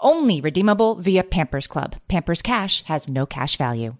Only 0.00 0.40
redeemable 0.40 0.94
via 0.94 1.24
Pampers 1.24 1.66
Club. 1.66 1.96
Pampers 2.06 2.40
Cash 2.40 2.84
has 2.84 3.08
no 3.08 3.26
cash 3.26 3.56
value. 3.56 3.96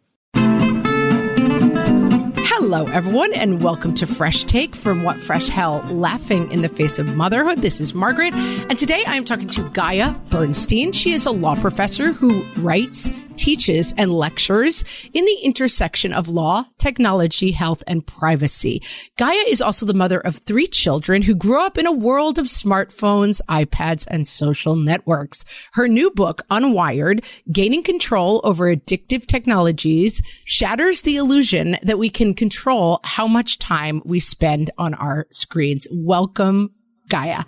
Hello, 2.36 2.84
everyone, 2.86 3.32
and 3.32 3.60
welcome 3.62 3.94
to 3.94 4.06
Fresh 4.06 4.44
Take 4.44 4.76
from 4.76 5.02
What 5.02 5.20
Fresh 5.20 5.48
Hell 5.48 5.84
Laughing 5.90 6.52
in 6.52 6.62
the 6.62 6.68
Face 6.68 7.00
of 7.00 7.16
Motherhood. 7.16 7.62
This 7.62 7.80
is 7.80 7.94
Margaret, 7.94 8.32
and 8.34 8.78
today 8.78 9.02
I 9.08 9.16
am 9.16 9.24
talking 9.24 9.48
to 9.48 9.68
Gaia 9.70 10.12
Bernstein. 10.30 10.92
She 10.92 11.10
is 11.10 11.26
a 11.26 11.32
law 11.32 11.56
professor 11.56 12.12
who 12.12 12.44
writes, 12.58 13.10
teaches, 13.38 13.94
and 13.96 14.12
lectures 14.12 14.84
in 15.14 15.24
the 15.24 15.38
intersection 15.42 16.12
of 16.12 16.28
law, 16.28 16.66
technology, 16.78 17.52
health, 17.52 17.82
and 17.86 18.06
privacy. 18.06 18.82
Gaia 19.16 19.44
is 19.48 19.62
also 19.62 19.86
the 19.86 19.94
mother 19.94 20.20
of 20.20 20.36
three 20.36 20.66
children 20.66 21.22
who 21.22 21.34
grew 21.34 21.60
up 21.60 21.78
in 21.78 21.86
a 21.86 21.92
world 21.92 22.38
of 22.38 22.46
smartphones, 22.46 23.40
iPads, 23.48 24.06
and 24.08 24.26
social 24.26 24.76
networks. 24.76 25.44
Her 25.72 25.88
new 25.88 26.10
book, 26.10 26.42
Unwired, 26.50 27.24
Gaining 27.50 27.82
Control 27.82 28.40
Over 28.44 28.74
Addictive 28.74 29.26
Technologies, 29.26 30.20
shatters 30.44 31.02
the 31.02 31.16
illusion 31.16 31.78
that 31.82 31.98
we 31.98 32.10
can 32.10 32.34
control 32.34 33.00
how 33.04 33.26
much 33.26 33.58
time 33.58 34.02
we 34.04 34.20
spend 34.20 34.70
on 34.78 34.94
our 34.94 35.26
screens. 35.30 35.86
Welcome, 35.90 36.74
Gaia. 37.08 37.44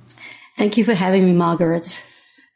Thank 0.56 0.76
you 0.76 0.84
for 0.84 0.94
having 0.94 1.24
me, 1.24 1.32
Margaret. 1.32 2.04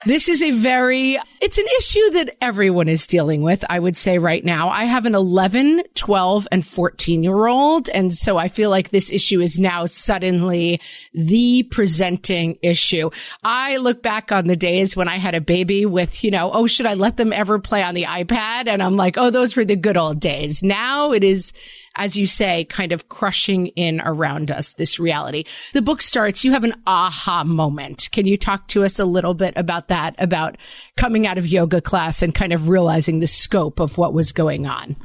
This 0.06 0.28
is 0.28 0.42
a 0.42 0.50
very, 0.50 1.18
it's 1.40 1.56
an 1.56 1.64
issue 1.78 2.10
that 2.10 2.36
everyone 2.42 2.90
is 2.90 3.06
dealing 3.06 3.42
with, 3.42 3.64
I 3.70 3.78
would 3.78 3.96
say 3.96 4.18
right 4.18 4.44
now. 4.44 4.68
I 4.68 4.84
have 4.84 5.06
an 5.06 5.14
11, 5.14 5.82
12, 5.94 6.46
and 6.52 6.66
14 6.66 7.24
year 7.24 7.46
old. 7.46 7.88
And 7.88 8.12
so 8.12 8.36
I 8.36 8.48
feel 8.48 8.68
like 8.68 8.90
this 8.90 9.10
issue 9.10 9.40
is 9.40 9.58
now 9.58 9.86
suddenly 9.86 10.82
the 11.14 11.62
presenting 11.70 12.58
issue. 12.60 13.08
I 13.44 13.78
look 13.78 14.02
back 14.02 14.30
on 14.30 14.46
the 14.46 14.56
days 14.56 14.94
when 14.94 15.08
I 15.08 15.16
had 15.16 15.34
a 15.34 15.40
baby 15.40 15.86
with, 15.86 16.22
you 16.22 16.30
know, 16.30 16.50
oh, 16.52 16.66
should 16.66 16.86
I 16.86 16.94
let 16.94 17.16
them 17.16 17.32
ever 17.32 17.58
play 17.58 17.82
on 17.82 17.94
the 17.94 18.04
iPad? 18.04 18.66
And 18.66 18.82
I'm 18.82 18.96
like, 18.96 19.16
oh, 19.16 19.30
those 19.30 19.56
were 19.56 19.64
the 19.64 19.74
good 19.74 19.96
old 19.96 20.20
days. 20.20 20.62
Now 20.62 21.12
it 21.12 21.24
is, 21.24 21.54
as 21.96 22.16
you 22.16 22.26
say, 22.26 22.64
kind 22.64 22.92
of 22.92 23.08
crushing 23.08 23.68
in 23.68 24.00
around 24.00 24.50
us, 24.50 24.72
this 24.74 24.98
reality. 24.98 25.44
The 25.72 25.82
book 25.82 26.02
starts, 26.02 26.44
you 26.44 26.52
have 26.52 26.64
an 26.64 26.74
aha 26.86 27.44
moment. 27.44 28.08
Can 28.12 28.26
you 28.26 28.36
talk 28.36 28.68
to 28.68 28.84
us 28.84 28.98
a 28.98 29.04
little 29.04 29.34
bit 29.34 29.54
about 29.56 29.88
that, 29.88 30.14
about 30.18 30.56
coming 30.96 31.26
out 31.26 31.38
of 31.38 31.46
yoga 31.46 31.80
class 31.80 32.22
and 32.22 32.34
kind 32.34 32.52
of 32.52 32.68
realizing 32.68 33.20
the 33.20 33.26
scope 33.26 33.80
of 33.80 33.96
what 33.98 34.14
was 34.14 34.32
going 34.32 34.66
on? 34.66 34.96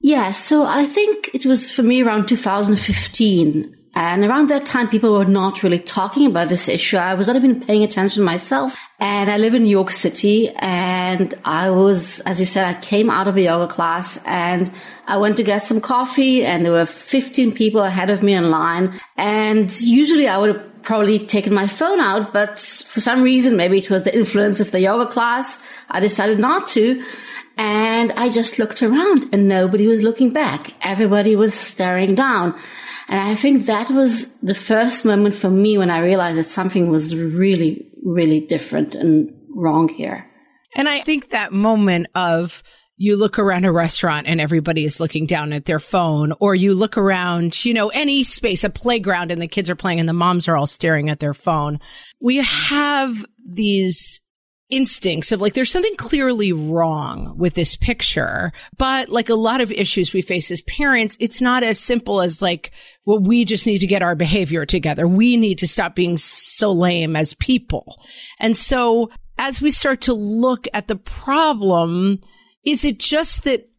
Yeah, 0.00 0.32
so 0.32 0.64
I 0.64 0.84
think 0.84 1.30
it 1.32 1.46
was 1.46 1.70
for 1.70 1.82
me 1.82 2.02
around 2.02 2.28
2015. 2.28 3.74
And 3.96 4.26
around 4.26 4.50
that 4.50 4.66
time, 4.66 4.90
people 4.90 5.16
were 5.16 5.24
not 5.24 5.62
really 5.62 5.78
talking 5.78 6.26
about 6.26 6.50
this 6.50 6.68
issue. 6.68 6.98
I 6.98 7.14
was 7.14 7.28
not 7.28 7.36
even 7.36 7.64
paying 7.64 7.82
attention 7.82 8.22
myself. 8.22 8.76
And 9.00 9.30
I 9.30 9.38
live 9.38 9.54
in 9.54 9.62
New 9.62 9.70
York 9.70 9.90
City. 9.90 10.50
And 10.50 11.32
I 11.46 11.70
was, 11.70 12.20
as 12.20 12.38
you 12.38 12.44
said, 12.44 12.66
I 12.66 12.78
came 12.78 13.08
out 13.08 13.26
of 13.26 13.38
a 13.38 13.40
yoga 13.40 13.72
class 13.72 14.20
and 14.26 14.70
I 15.06 15.16
went 15.16 15.38
to 15.38 15.42
get 15.42 15.64
some 15.64 15.80
coffee 15.80 16.44
and 16.44 16.62
there 16.62 16.72
were 16.72 16.84
15 16.84 17.52
people 17.52 17.80
ahead 17.80 18.10
of 18.10 18.22
me 18.22 18.34
in 18.34 18.50
line. 18.50 19.00
And 19.16 19.72
usually 19.80 20.28
I 20.28 20.36
would 20.36 20.54
have 20.54 20.82
probably 20.82 21.18
taken 21.18 21.54
my 21.54 21.66
phone 21.66 21.98
out, 21.98 22.34
but 22.34 22.60
for 22.60 23.00
some 23.00 23.22
reason, 23.22 23.56
maybe 23.56 23.78
it 23.78 23.88
was 23.88 24.04
the 24.04 24.14
influence 24.14 24.60
of 24.60 24.72
the 24.72 24.80
yoga 24.80 25.10
class, 25.10 25.58
I 25.88 26.00
decided 26.00 26.38
not 26.38 26.68
to. 26.68 27.02
And 27.56 28.12
I 28.12 28.28
just 28.28 28.58
looked 28.58 28.82
around 28.82 29.30
and 29.32 29.48
nobody 29.48 29.86
was 29.86 30.02
looking 30.02 30.34
back. 30.34 30.74
Everybody 30.82 31.34
was 31.34 31.54
staring 31.54 32.14
down. 32.14 32.54
And 33.08 33.20
I 33.20 33.34
think 33.34 33.66
that 33.66 33.90
was 33.90 34.34
the 34.40 34.54
first 34.54 35.04
moment 35.04 35.34
for 35.34 35.50
me 35.50 35.78
when 35.78 35.90
I 35.90 35.98
realized 35.98 36.38
that 36.38 36.48
something 36.48 36.90
was 36.90 37.14
really, 37.14 37.88
really 38.04 38.40
different 38.40 38.94
and 38.94 39.32
wrong 39.54 39.88
here. 39.88 40.26
And 40.74 40.88
I 40.88 41.00
think 41.00 41.30
that 41.30 41.52
moment 41.52 42.08
of 42.14 42.62
you 42.98 43.16
look 43.16 43.38
around 43.38 43.64
a 43.64 43.72
restaurant 43.72 44.26
and 44.26 44.40
everybody 44.40 44.84
is 44.84 45.00
looking 45.00 45.26
down 45.26 45.52
at 45.52 45.66
their 45.66 45.78
phone, 45.78 46.32
or 46.40 46.54
you 46.54 46.74
look 46.74 46.96
around, 46.96 47.64
you 47.64 47.74
know, 47.74 47.88
any 47.88 48.24
space, 48.24 48.64
a 48.64 48.70
playground, 48.70 49.30
and 49.30 49.40
the 49.40 49.46
kids 49.46 49.70
are 49.70 49.76
playing 49.76 50.00
and 50.00 50.08
the 50.08 50.14
moms 50.14 50.48
are 50.48 50.56
all 50.56 50.66
staring 50.66 51.10
at 51.10 51.20
their 51.20 51.34
phone. 51.34 51.78
We 52.20 52.38
have 52.38 53.24
these 53.46 54.20
instincts 54.68 55.30
of 55.30 55.40
like 55.40 55.54
there's 55.54 55.70
something 55.70 55.94
clearly 55.96 56.52
wrong 56.52 57.32
with 57.38 57.54
this 57.54 57.76
picture 57.76 58.50
but 58.76 59.08
like 59.08 59.28
a 59.28 59.34
lot 59.34 59.60
of 59.60 59.70
issues 59.70 60.12
we 60.12 60.20
face 60.20 60.50
as 60.50 60.60
parents 60.62 61.16
it's 61.20 61.40
not 61.40 61.62
as 61.62 61.78
simple 61.78 62.20
as 62.20 62.42
like 62.42 62.72
well 63.04 63.20
we 63.20 63.44
just 63.44 63.66
need 63.66 63.78
to 63.78 63.86
get 63.86 64.02
our 64.02 64.14
behavior 64.14 64.66
together. 64.66 65.08
We 65.08 65.36
need 65.36 65.58
to 65.60 65.68
stop 65.68 65.94
being 65.94 66.18
so 66.18 66.72
lame 66.72 67.16
as 67.16 67.34
people. 67.34 68.02
And 68.38 68.56
so 68.56 69.10
as 69.38 69.62
we 69.62 69.70
start 69.70 70.02
to 70.02 70.12
look 70.12 70.68
at 70.74 70.88
the 70.88 70.96
problem 70.96 72.20
is 72.64 72.84
it 72.84 72.98
just 72.98 73.44
that 73.44 73.70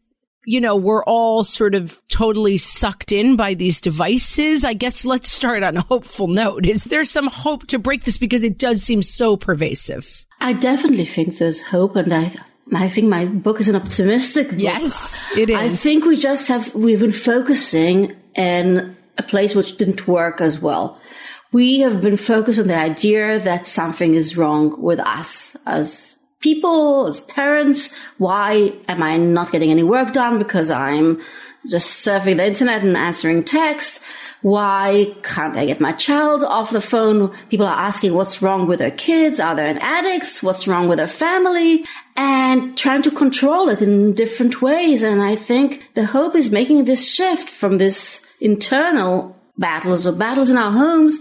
you 0.48 0.62
know, 0.62 0.76
we're 0.76 1.04
all 1.04 1.44
sort 1.44 1.74
of 1.74 2.00
totally 2.08 2.56
sucked 2.56 3.12
in 3.12 3.36
by 3.36 3.52
these 3.52 3.82
devices. 3.82 4.64
I 4.64 4.72
guess 4.72 5.04
let's 5.04 5.28
start 5.28 5.62
on 5.62 5.76
a 5.76 5.82
hopeful 5.82 6.26
note. 6.26 6.64
Is 6.64 6.84
there 6.84 7.04
some 7.04 7.26
hope 7.26 7.66
to 7.66 7.78
break 7.78 8.04
this 8.04 8.16
because 8.16 8.42
it 8.42 8.56
does 8.56 8.82
seem 8.82 9.02
so 9.02 9.36
pervasive? 9.36 10.24
I 10.40 10.54
definitely 10.54 11.04
think 11.04 11.36
there's 11.36 11.60
hope, 11.60 11.96
and 11.96 12.14
I 12.14 12.34
I 12.72 12.88
think 12.88 13.10
my 13.10 13.26
book 13.26 13.60
is 13.60 13.68
an 13.68 13.76
optimistic 13.76 14.48
book. 14.48 14.60
Yes, 14.60 15.26
it 15.36 15.50
is. 15.50 15.56
I 15.56 15.68
think 15.68 16.06
we 16.06 16.16
just 16.16 16.48
have 16.48 16.74
we've 16.74 17.00
been 17.00 17.12
focusing 17.12 18.16
in 18.34 18.96
a 19.18 19.22
place 19.22 19.54
which 19.54 19.76
didn't 19.76 20.08
work 20.08 20.40
as 20.40 20.60
well. 20.60 20.98
We 21.52 21.80
have 21.80 22.00
been 22.00 22.16
focused 22.16 22.58
on 22.58 22.68
the 22.68 22.78
idea 22.78 23.38
that 23.40 23.66
something 23.66 24.14
is 24.14 24.38
wrong 24.38 24.80
with 24.80 25.00
us 25.00 25.56
as 25.66 26.17
people, 26.40 27.06
as 27.06 27.20
parents. 27.22 27.94
Why 28.18 28.72
am 28.88 29.02
I 29.02 29.16
not 29.16 29.52
getting 29.52 29.70
any 29.70 29.82
work 29.82 30.12
done? 30.12 30.38
Because 30.38 30.70
I'm 30.70 31.20
just 31.68 32.06
surfing 32.06 32.36
the 32.36 32.46
internet 32.46 32.82
and 32.82 32.96
answering 32.96 33.44
texts? 33.44 34.00
Why 34.40 35.16
can't 35.24 35.56
I 35.56 35.66
get 35.66 35.80
my 35.80 35.92
child 35.92 36.44
off 36.44 36.70
the 36.70 36.80
phone? 36.80 37.34
People 37.48 37.66
are 37.66 37.76
asking 37.76 38.14
what's 38.14 38.40
wrong 38.40 38.68
with 38.68 38.78
their 38.78 38.92
kids. 38.92 39.40
Are 39.40 39.56
they 39.56 39.70
addicts? 39.70 40.42
What's 40.44 40.68
wrong 40.68 40.88
with 40.88 40.98
their 40.98 41.08
family? 41.08 41.84
And 42.16 42.78
trying 42.78 43.02
to 43.02 43.10
control 43.10 43.68
it 43.68 43.82
in 43.82 44.14
different 44.14 44.62
ways. 44.62 45.02
And 45.02 45.20
I 45.20 45.34
think 45.34 45.88
the 45.94 46.06
hope 46.06 46.36
is 46.36 46.52
making 46.52 46.84
this 46.84 47.12
shift 47.12 47.48
from 47.48 47.78
this 47.78 48.20
internal 48.40 49.36
battles 49.58 50.06
or 50.06 50.12
battles 50.12 50.50
in 50.50 50.56
our 50.56 50.70
homes 50.70 51.18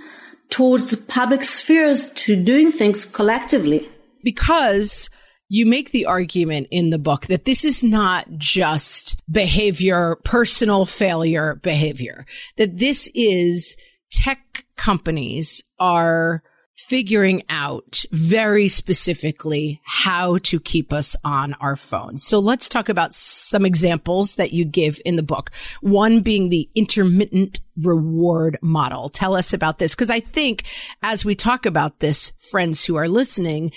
towards 0.51 0.91
the 0.91 0.97
public 0.97 1.43
spheres 1.43 2.09
to 2.11 2.35
doing 2.35 2.71
things 2.71 3.03
collectively 3.03 3.89
because 4.23 5.09
you 5.49 5.65
make 5.65 5.91
the 5.91 6.05
argument 6.05 6.67
in 6.71 6.89
the 6.89 6.97
book 6.97 7.27
that 7.27 7.45
this 7.45 7.63
is 7.63 7.83
not 7.83 8.27
just 8.37 9.21
behavior, 9.31 10.17
personal 10.23 10.85
failure 10.85 11.55
behavior, 11.63 12.25
that 12.57 12.77
this 12.77 13.09
is 13.13 13.77
tech 14.11 14.65
companies 14.75 15.61
are 15.79 16.43
figuring 16.77 17.43
out 17.49 18.05
very 18.11 18.67
specifically 18.67 19.81
how 19.83 20.37
to 20.37 20.59
keep 20.59 20.93
us 20.93 21.15
on 21.23 21.53
our 21.55 21.75
phones. 21.75 22.23
So 22.23 22.39
let's 22.39 22.69
talk 22.69 22.87
about 22.87 23.13
some 23.13 23.65
examples 23.65 24.35
that 24.35 24.53
you 24.53 24.63
give 24.63 25.01
in 25.03 25.15
the 25.15 25.23
book. 25.23 25.51
One 25.81 26.21
being 26.21 26.49
the 26.49 26.69
intermittent 26.75 27.59
reward 27.81 28.59
model. 28.61 29.09
Tell 29.09 29.35
us 29.35 29.53
about 29.53 29.79
this. 29.79 29.95
Cause 29.95 30.11
I 30.11 30.19
think 30.19 30.65
as 31.01 31.25
we 31.25 31.35
talk 31.35 31.65
about 31.65 31.99
this, 31.99 32.31
friends 32.51 32.85
who 32.85 32.95
are 32.95 33.09
listening, 33.09 33.71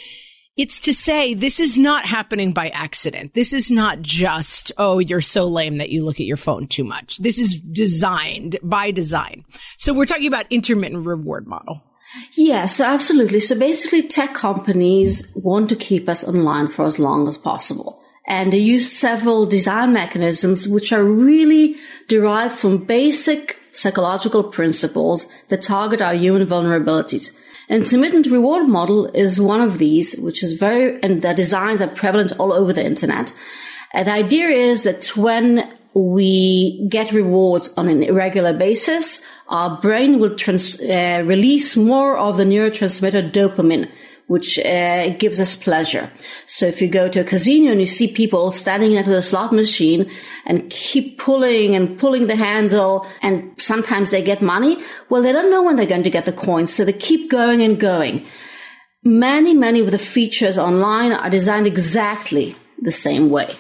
it's 0.61 0.79
to 0.81 0.93
say 0.93 1.33
this 1.33 1.59
is 1.59 1.79
not 1.79 2.05
happening 2.05 2.53
by 2.53 2.69
accident. 2.69 3.33
This 3.33 3.55
is 3.55 3.71
not 3.71 4.03
just, 4.03 4.73
oh, 4.77 4.99
you're 4.99 5.23
so 5.23 5.47
lame 5.47 5.79
that 5.79 5.89
you 5.89 6.05
look 6.05 6.21
at 6.21 6.27
your 6.27 6.37
phone 6.37 6.67
too 6.67 6.85
much. 6.85 7.17
This 7.17 7.39
is 7.39 7.59
designed 7.59 8.59
by 8.63 8.91
design. 8.91 9.47
So 9.79 9.95
we're 9.95 10.05
talking 10.05 10.27
about 10.27 10.45
intermittent 10.51 11.07
reward 11.07 11.47
model. 11.47 11.83
Yeah, 12.37 12.67
so 12.67 12.85
absolutely. 12.85 13.41
So 13.41 13.59
basically 13.59 14.03
tech 14.03 14.35
companies 14.35 15.27
want 15.35 15.71
to 15.71 15.77
keep 15.77 16.11
us 16.11 16.25
online 16.25 16.69
for 16.69 16.85
as 16.85 16.99
long 16.99 17.27
as 17.27 17.39
possible. 17.39 17.99
And 18.27 18.53
they 18.53 18.59
use 18.59 18.93
several 18.93 19.47
design 19.47 19.95
mechanisms 19.95 20.69
which 20.69 20.93
are 20.93 21.03
really 21.03 21.77
derived 22.07 22.55
from 22.55 22.85
basic 22.85 23.59
psychological 23.73 24.45
principles 24.45 25.27
that 25.49 25.63
target 25.63 26.03
our 26.03 26.15
human 26.15 26.47
vulnerabilities. 26.47 27.33
Intermittent 27.71 28.27
reward 28.27 28.69
model 28.69 29.07
is 29.15 29.41
one 29.41 29.61
of 29.61 29.79
these, 29.79 30.17
which 30.17 30.43
is 30.43 30.55
very, 30.55 31.01
and 31.05 31.23
the 31.23 31.33
designs 31.33 31.81
are 31.81 31.87
prevalent 31.87 32.33
all 32.41 32.53
over 32.53 32.73
the 32.73 32.85
internet. 32.85 33.33
And 33.95 34.09
the 34.09 34.13
idea 34.13 34.49
is 34.49 34.83
that 34.83 35.17
when 35.17 35.73
we 35.95 36.85
get 36.89 37.13
rewards 37.13 37.73
on 37.77 37.89
an 37.89 38.03
irregular 38.03 38.53
basis, 38.53 39.21
our 39.49 39.81
brain 39.81 40.19
will 40.19 40.35
trans- 40.35 40.81
uh, 40.81 41.23
release 41.25 41.77
more 41.77 42.19
of 42.19 42.39
the 42.39 42.45
neurotransmitter 42.45 43.31
dopamine, 43.31 43.89
which 44.31 44.61
uh, 44.61 45.09
gives 45.19 45.41
us 45.41 45.57
pleasure. 45.57 46.09
So 46.47 46.65
if 46.65 46.81
you 46.81 46.87
go 46.87 47.09
to 47.09 47.23
a 47.23 47.25
casino 47.25 47.73
and 47.73 47.81
you 47.81 47.87
see 47.87 48.07
people 48.07 48.53
standing 48.53 48.95
next 48.95 49.09
to 49.09 49.15
the 49.15 49.23
slot 49.23 49.53
machine 49.53 50.09
and 50.47 50.71
keep 50.71 51.19
pulling 51.19 51.75
and 51.75 51.99
pulling 51.99 52.29
the 52.29 52.37
handle 52.37 53.09
and 53.23 53.61
sometimes 53.61 54.11
they 54.11 54.23
get 54.23 54.41
money, 54.41 54.81
well, 55.09 55.21
they 55.21 55.33
don't 55.33 55.51
know 55.51 55.65
when 55.65 55.75
they're 55.75 55.85
going 55.85 56.05
to 56.05 56.11
get 56.11 56.27
the 56.27 56.33
coins. 56.33 56.73
So 56.73 56.85
they 56.85 56.93
keep 56.93 57.29
going 57.29 57.61
and 57.61 57.81
going. 57.81 58.25
Many, 59.03 59.53
many 59.53 59.81
of 59.81 59.91
the 59.91 59.99
features 59.99 60.59
online 60.59 61.11
are 61.11 61.29
designed 61.29 61.67
exactly 61.67 62.55
the 62.81 62.93
same 62.93 63.31
way. 63.31 63.57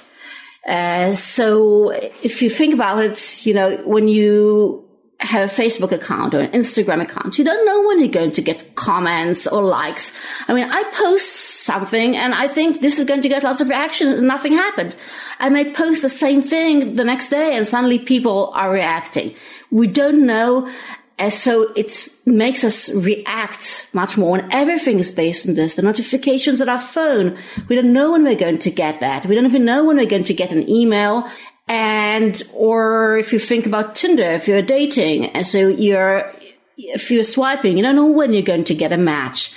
Uh, 0.68 1.14
so 1.14 1.90
if 2.22 2.42
you 2.42 2.48
think 2.48 2.74
about 2.74 3.02
it, 3.02 3.44
you 3.44 3.54
know, 3.54 3.76
when 3.78 4.06
you 4.06 4.88
have 5.20 5.50
a 5.50 5.52
Facebook 5.52 5.92
account 5.92 6.34
or 6.34 6.40
an 6.40 6.52
Instagram 6.52 7.02
account. 7.02 7.38
You 7.38 7.44
don't 7.44 7.64
know 7.66 7.86
when 7.86 8.00
you're 8.00 8.08
going 8.08 8.30
to 8.32 8.42
get 8.42 8.74
comments 8.74 9.46
or 9.46 9.62
likes. 9.62 10.12
I 10.48 10.54
mean, 10.54 10.68
I 10.70 10.82
post 10.94 11.64
something 11.64 12.16
and 12.16 12.34
I 12.34 12.48
think 12.48 12.80
this 12.80 12.98
is 12.98 13.04
going 13.04 13.22
to 13.22 13.28
get 13.28 13.42
lots 13.42 13.60
of 13.60 13.68
reaction 13.68 14.08
and 14.08 14.26
nothing 14.26 14.54
happened. 14.54 14.96
I 15.38 15.50
may 15.50 15.72
post 15.72 16.02
the 16.02 16.08
same 16.08 16.40
thing 16.42 16.96
the 16.96 17.04
next 17.04 17.28
day 17.28 17.54
and 17.56 17.66
suddenly 17.66 17.98
people 17.98 18.50
are 18.54 18.70
reacting. 18.70 19.34
We 19.70 19.86
don't 19.86 20.26
know. 20.26 20.70
And 21.18 21.32
so 21.34 21.70
it 21.76 22.08
makes 22.24 22.64
us 22.64 22.88
react 22.88 23.88
much 23.92 24.16
more 24.16 24.38
and 24.38 24.50
everything 24.54 24.98
is 24.98 25.12
based 25.12 25.46
on 25.46 25.52
this. 25.52 25.74
The 25.74 25.82
notifications 25.82 26.62
on 26.62 26.70
our 26.70 26.80
phone. 26.80 27.36
We 27.68 27.76
don't 27.76 27.92
know 27.92 28.12
when 28.12 28.24
we're 28.24 28.36
going 28.36 28.58
to 28.60 28.70
get 28.70 29.00
that. 29.00 29.26
We 29.26 29.34
don't 29.34 29.44
even 29.44 29.66
know 29.66 29.84
when 29.84 29.98
we're 29.98 30.06
going 30.06 30.24
to 30.24 30.34
get 30.34 30.50
an 30.50 30.66
email 30.68 31.30
and, 31.70 32.42
or 32.52 33.16
if 33.16 33.32
you 33.32 33.38
think 33.38 33.64
about 33.64 33.94
Tinder, 33.94 34.24
if 34.24 34.48
you're 34.48 34.60
dating, 34.60 35.26
and 35.26 35.46
so 35.46 35.68
you're, 35.68 36.34
if 36.76 37.12
you're 37.12 37.22
swiping, 37.22 37.76
you 37.76 37.84
don't 37.84 37.94
know 37.94 38.06
when 38.06 38.32
you're 38.32 38.42
going 38.42 38.64
to 38.64 38.74
get 38.74 38.92
a 38.92 38.96
match. 38.96 39.54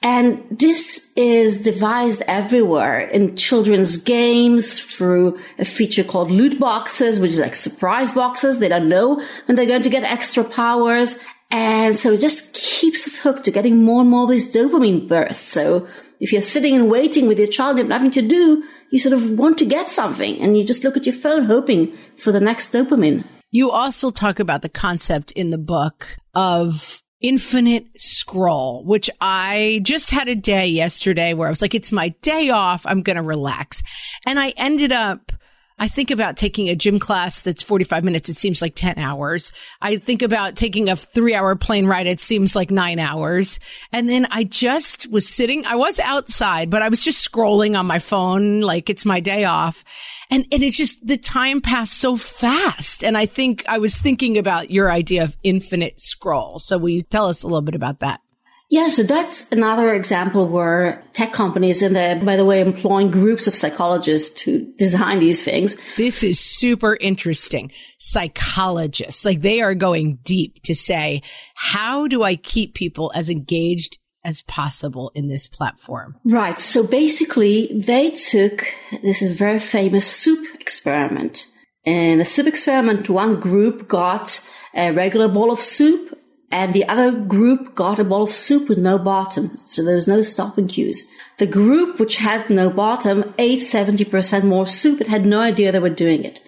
And 0.00 0.44
this 0.48 1.10
is 1.16 1.62
devised 1.62 2.22
everywhere 2.28 3.00
in 3.00 3.34
children's 3.34 3.96
games 3.96 4.80
through 4.80 5.40
a 5.58 5.64
feature 5.64 6.04
called 6.04 6.30
loot 6.30 6.60
boxes, 6.60 7.18
which 7.18 7.32
is 7.32 7.40
like 7.40 7.56
surprise 7.56 8.12
boxes. 8.12 8.60
They 8.60 8.68
don't 8.68 8.88
know 8.88 9.16
when 9.46 9.56
they're 9.56 9.66
going 9.66 9.82
to 9.82 9.90
get 9.90 10.04
extra 10.04 10.44
powers. 10.44 11.16
And 11.50 11.96
so 11.96 12.12
it 12.12 12.20
just 12.20 12.54
keeps 12.54 13.08
us 13.08 13.16
hooked 13.16 13.46
to 13.46 13.50
getting 13.50 13.82
more 13.82 14.02
and 14.02 14.10
more 14.10 14.22
of 14.22 14.30
these 14.30 14.54
dopamine 14.54 15.08
bursts. 15.08 15.48
So 15.48 15.88
if 16.20 16.32
you're 16.32 16.42
sitting 16.42 16.76
and 16.76 16.88
waiting 16.88 17.26
with 17.26 17.40
your 17.40 17.48
child, 17.48 17.76
you 17.76 17.82
have 17.82 17.88
nothing 17.88 18.12
to 18.12 18.22
do, 18.22 18.62
you 18.90 18.98
sort 18.98 19.12
of 19.12 19.38
want 19.38 19.58
to 19.58 19.64
get 19.64 19.90
something 19.90 20.40
and 20.40 20.56
you 20.56 20.64
just 20.64 20.84
look 20.84 20.96
at 20.96 21.06
your 21.06 21.14
phone 21.14 21.46
hoping 21.46 21.96
for 22.18 22.32
the 22.32 22.40
next 22.40 22.72
dopamine. 22.72 23.24
You 23.50 23.70
also 23.70 24.10
talk 24.10 24.38
about 24.38 24.62
the 24.62 24.68
concept 24.68 25.32
in 25.32 25.50
the 25.50 25.58
book 25.58 26.16
of 26.34 27.00
infinite 27.20 27.86
scroll, 27.96 28.84
which 28.84 29.08
I 29.20 29.80
just 29.82 30.10
had 30.10 30.28
a 30.28 30.34
day 30.34 30.66
yesterday 30.66 31.34
where 31.34 31.48
I 31.48 31.50
was 31.50 31.62
like, 31.62 31.74
it's 31.74 31.92
my 31.92 32.10
day 32.20 32.50
off. 32.50 32.84
I'm 32.86 33.02
going 33.02 33.16
to 33.16 33.22
relax. 33.22 33.82
And 34.26 34.38
I 34.38 34.50
ended 34.50 34.92
up 34.92 35.32
I 35.78 35.88
think 35.88 36.10
about 36.10 36.38
taking 36.38 36.70
a 36.70 36.74
gym 36.74 36.98
class 36.98 37.42
that's 37.42 37.62
45 37.62 38.02
minutes. 38.02 38.30
It 38.30 38.36
seems 38.36 38.62
like 38.62 38.74
10 38.74 38.98
hours. 38.98 39.52
I 39.82 39.96
think 39.98 40.22
about 40.22 40.56
taking 40.56 40.88
a 40.88 40.96
three 40.96 41.34
hour 41.34 41.54
plane 41.54 41.86
ride. 41.86 42.06
It 42.06 42.18
seems 42.18 42.56
like 42.56 42.70
nine 42.70 42.98
hours. 42.98 43.60
And 43.92 44.08
then 44.08 44.26
I 44.30 44.44
just 44.44 45.10
was 45.10 45.28
sitting, 45.28 45.66
I 45.66 45.76
was 45.76 45.98
outside, 45.98 46.70
but 46.70 46.80
I 46.80 46.88
was 46.88 47.02
just 47.02 47.30
scrolling 47.30 47.78
on 47.78 47.84
my 47.84 47.98
phone 47.98 48.60
like 48.62 48.88
it's 48.88 49.04
my 49.04 49.20
day 49.20 49.44
off. 49.44 49.84
And, 50.30 50.46
and 50.50 50.62
it 50.62 50.72
just, 50.72 51.06
the 51.06 51.18
time 51.18 51.60
passed 51.60 51.98
so 51.98 52.16
fast. 52.16 53.04
And 53.04 53.16
I 53.16 53.26
think 53.26 53.62
I 53.68 53.78
was 53.78 53.98
thinking 53.98 54.38
about 54.38 54.70
your 54.70 54.90
idea 54.90 55.24
of 55.24 55.36
infinite 55.42 56.00
scroll. 56.00 56.58
So 56.58 56.78
will 56.78 56.88
you 56.88 57.02
tell 57.02 57.26
us 57.26 57.42
a 57.42 57.46
little 57.46 57.60
bit 57.60 57.74
about 57.74 58.00
that? 58.00 58.20
Yeah, 58.68 58.88
so 58.88 59.04
that's 59.04 59.50
another 59.52 59.94
example 59.94 60.48
where 60.48 61.04
tech 61.12 61.32
companies, 61.32 61.82
and 61.82 61.94
the, 61.94 62.20
by 62.24 62.36
the 62.36 62.44
way, 62.44 62.60
employing 62.60 63.12
groups 63.12 63.46
of 63.46 63.54
psychologists 63.54 64.42
to 64.42 64.72
design 64.76 65.20
these 65.20 65.42
things. 65.42 65.76
This 65.96 66.24
is 66.24 66.40
super 66.40 66.96
interesting. 66.96 67.70
Psychologists, 67.98 69.24
like 69.24 69.40
they 69.40 69.60
are 69.60 69.76
going 69.76 70.18
deep 70.24 70.62
to 70.64 70.74
say, 70.74 71.22
how 71.54 72.08
do 72.08 72.24
I 72.24 72.34
keep 72.34 72.74
people 72.74 73.12
as 73.14 73.30
engaged 73.30 73.98
as 74.24 74.42
possible 74.42 75.12
in 75.14 75.28
this 75.28 75.46
platform? 75.46 76.16
Right. 76.24 76.58
So 76.58 76.82
basically, 76.82 77.68
they 77.72 78.10
took 78.10 78.66
this 79.02 79.22
is 79.22 79.36
a 79.36 79.38
very 79.38 79.60
famous 79.60 80.06
soup 80.06 80.44
experiment. 80.60 81.46
In 81.84 82.18
the 82.18 82.24
soup 82.24 82.48
experiment, 82.48 83.08
one 83.08 83.38
group 83.38 83.86
got 83.86 84.44
a 84.74 84.90
regular 84.90 85.28
bowl 85.28 85.52
of 85.52 85.60
soup 85.60 86.15
and 86.50 86.72
the 86.72 86.86
other 86.88 87.12
group 87.12 87.74
got 87.74 87.98
a 87.98 88.04
bowl 88.04 88.22
of 88.22 88.30
soup 88.30 88.68
with 88.68 88.78
no 88.78 88.98
bottom, 88.98 89.56
so 89.58 89.82
there 89.82 89.96
was 89.96 90.06
no 90.06 90.22
stopping 90.22 90.68
cues. 90.68 91.04
The 91.38 91.46
group 91.46 91.98
which 91.98 92.16
had 92.18 92.48
no 92.48 92.70
bottom 92.70 93.34
ate 93.36 93.58
70% 93.58 94.44
more 94.44 94.66
soup 94.66 95.00
and 95.00 95.10
had 95.10 95.26
no 95.26 95.40
idea 95.40 95.72
they 95.72 95.80
were 95.80 95.90
doing 95.90 96.24
it. 96.24 96.40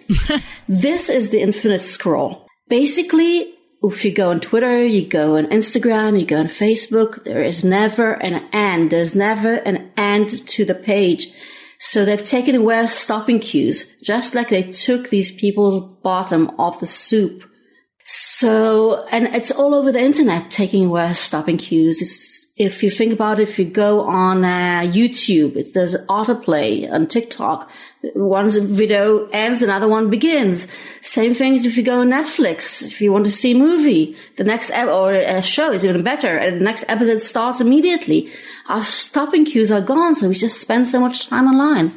this 0.69 1.09
is 1.09 1.29
the 1.29 1.41
infinite 1.41 1.81
scroll. 1.81 2.47
Basically, 2.69 3.53
if 3.83 4.05
you 4.05 4.11
go 4.13 4.29
on 4.29 4.39
Twitter, 4.39 4.83
you 4.83 5.05
go 5.05 5.37
on 5.37 5.47
Instagram, 5.47 6.19
you 6.19 6.25
go 6.25 6.37
on 6.37 6.47
Facebook, 6.47 7.23
there 7.25 7.43
is 7.43 7.63
never 7.63 8.13
an 8.13 8.47
end. 8.53 8.91
There's 8.91 9.15
never 9.15 9.55
an 9.55 9.91
end 9.97 10.47
to 10.49 10.65
the 10.65 10.75
page. 10.75 11.27
So 11.79 12.03
they've 12.03 12.23
taken 12.23 12.55
away 12.55 12.87
stopping 12.87 13.39
cues, 13.39 13.95
just 14.01 14.35
like 14.35 14.49
they 14.49 14.63
took 14.63 15.09
these 15.09 15.31
people's 15.31 15.79
bottom 16.01 16.51
off 16.57 16.81
the 16.81 16.87
soup 16.87 17.48
so, 18.39 19.05
and 19.11 19.27
it's 19.35 19.51
all 19.51 19.75
over 19.75 19.91
the 19.91 19.99
internet, 19.99 20.49
taking 20.49 20.85
away 20.85 21.11
stopping 21.11 21.57
cues. 21.57 22.01
It's, 22.01 22.47
if 22.55 22.83
you 22.83 22.89
think 22.89 23.11
about 23.11 23.41
it, 23.41 23.49
if 23.49 23.59
you 23.59 23.65
go 23.65 24.01
on 24.01 24.45
uh, 24.45 24.81
YouTube, 24.85 25.57
it, 25.57 25.73
there's 25.73 25.95
autoplay 26.07 26.89
on 26.89 27.07
TikTok. 27.07 27.69
One 28.13 28.49
video 28.49 29.27
ends, 29.27 29.61
another 29.61 29.89
one 29.89 30.09
begins. 30.09 30.69
Same 31.01 31.33
thing 31.33 31.55
as 31.55 31.65
if 31.65 31.75
you 31.75 31.83
go 31.83 31.99
on 31.99 32.11
Netflix. 32.11 32.81
If 32.81 33.01
you 33.01 33.11
want 33.11 33.25
to 33.25 33.31
see 33.31 33.51
a 33.51 33.55
movie, 33.55 34.15
the 34.37 34.45
next 34.45 34.71
ep- 34.71 34.87
or 34.87 35.11
a 35.11 35.41
show 35.41 35.73
is 35.73 35.83
even 35.83 36.03
better, 36.03 36.37
and 36.37 36.61
the 36.61 36.63
next 36.63 36.85
episode 36.87 37.21
starts 37.21 37.59
immediately. 37.59 38.31
Our 38.67 38.83
stopping 38.83 39.43
cues 39.43 39.69
are 39.69 39.81
gone, 39.81 40.15
so 40.15 40.29
we 40.29 40.35
just 40.35 40.61
spend 40.61 40.87
so 40.87 41.01
much 41.01 41.27
time 41.27 41.47
online. 41.47 41.91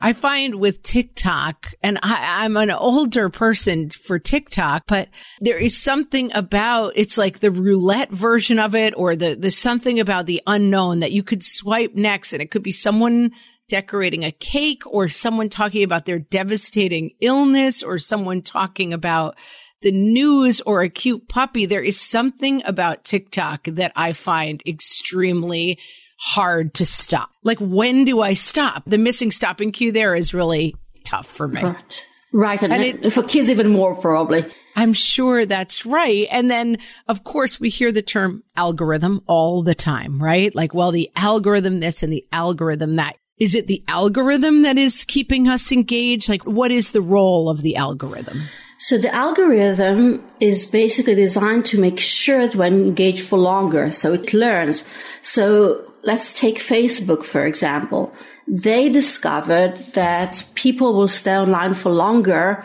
I 0.00 0.12
find 0.12 0.56
with 0.56 0.82
TikTok, 0.82 1.72
and 1.82 1.98
I, 2.02 2.44
am 2.44 2.56
an 2.56 2.70
older 2.70 3.30
person 3.30 3.90
for 3.90 4.18
TikTok, 4.18 4.84
but 4.86 5.08
there 5.40 5.58
is 5.58 5.76
something 5.76 6.30
about 6.34 6.92
it's 6.96 7.16
like 7.16 7.40
the 7.40 7.50
roulette 7.50 8.10
version 8.10 8.58
of 8.58 8.74
it, 8.74 8.92
or 8.96 9.16
the 9.16 9.34
there's 9.34 9.56
something 9.56 10.00
about 10.00 10.26
the 10.26 10.42
unknown 10.46 11.00
that 11.00 11.12
you 11.12 11.22
could 11.22 11.42
swipe 11.42 11.94
next, 11.94 12.32
and 12.32 12.42
it 12.42 12.50
could 12.50 12.62
be 12.62 12.72
someone 12.72 13.30
decorating 13.68 14.24
a 14.24 14.32
cake, 14.32 14.82
or 14.86 15.08
someone 15.08 15.48
talking 15.48 15.82
about 15.82 16.04
their 16.04 16.18
devastating 16.18 17.12
illness, 17.20 17.82
or 17.82 17.98
someone 17.98 18.42
talking 18.42 18.92
about 18.92 19.36
the 19.80 19.92
news 19.92 20.60
or 20.62 20.82
a 20.82 20.88
cute 20.88 21.28
puppy. 21.28 21.66
There 21.66 21.82
is 21.82 22.00
something 22.00 22.62
about 22.64 23.04
TikTok 23.04 23.64
that 23.64 23.92
I 23.94 24.12
find 24.12 24.62
extremely 24.66 25.78
hard 26.18 26.74
to 26.74 26.86
stop. 26.86 27.30
Like, 27.42 27.58
when 27.58 28.04
do 28.04 28.20
I 28.22 28.34
stop? 28.34 28.84
The 28.86 28.98
missing 28.98 29.30
stopping 29.30 29.72
cue 29.72 29.92
there 29.92 30.14
is 30.14 30.34
really 30.34 30.74
tough 31.04 31.26
for 31.26 31.48
me. 31.48 31.62
Right. 31.62 32.06
Right. 32.32 32.62
And, 32.62 32.72
and 32.72 32.82
it, 32.82 33.12
for 33.12 33.22
kids, 33.22 33.48
even 33.48 33.68
more 33.68 33.94
probably. 33.94 34.44
I'm 34.74 34.92
sure 34.92 35.46
that's 35.46 35.86
right. 35.86 36.26
And 36.32 36.50
then, 36.50 36.78
of 37.06 37.22
course, 37.22 37.60
we 37.60 37.68
hear 37.68 37.92
the 37.92 38.02
term 38.02 38.42
algorithm 38.56 39.20
all 39.28 39.62
the 39.62 39.76
time, 39.76 40.20
right? 40.20 40.52
Like, 40.52 40.74
well, 40.74 40.90
the 40.90 41.10
algorithm 41.14 41.78
this 41.78 42.02
and 42.02 42.12
the 42.12 42.26
algorithm 42.32 42.96
that. 42.96 43.16
Is 43.38 43.54
it 43.54 43.66
the 43.66 43.82
algorithm 43.88 44.62
that 44.62 44.78
is 44.78 45.04
keeping 45.04 45.48
us 45.48 45.72
engaged? 45.72 46.28
Like, 46.28 46.44
what 46.44 46.70
is 46.70 46.90
the 46.90 47.02
role 47.02 47.48
of 47.48 47.62
the 47.62 47.74
algorithm? 47.74 48.42
So 48.78 48.96
the 48.96 49.12
algorithm 49.14 50.22
is 50.40 50.64
basically 50.64 51.16
designed 51.16 51.64
to 51.66 51.80
make 51.80 51.98
sure 51.98 52.46
that 52.46 52.54
we're 52.54 52.66
engaged 52.66 53.26
for 53.26 53.38
longer, 53.38 53.90
so 53.90 54.12
it 54.12 54.34
learns. 54.34 54.84
So 55.20 55.92
let's 56.02 56.32
take 56.32 56.58
Facebook, 56.58 57.24
for 57.24 57.44
example. 57.44 58.12
They 58.46 58.88
discovered 58.88 59.76
that 59.94 60.44
people 60.54 60.94
will 60.94 61.08
stay 61.08 61.36
online 61.36 61.74
for 61.74 61.90
longer 61.90 62.64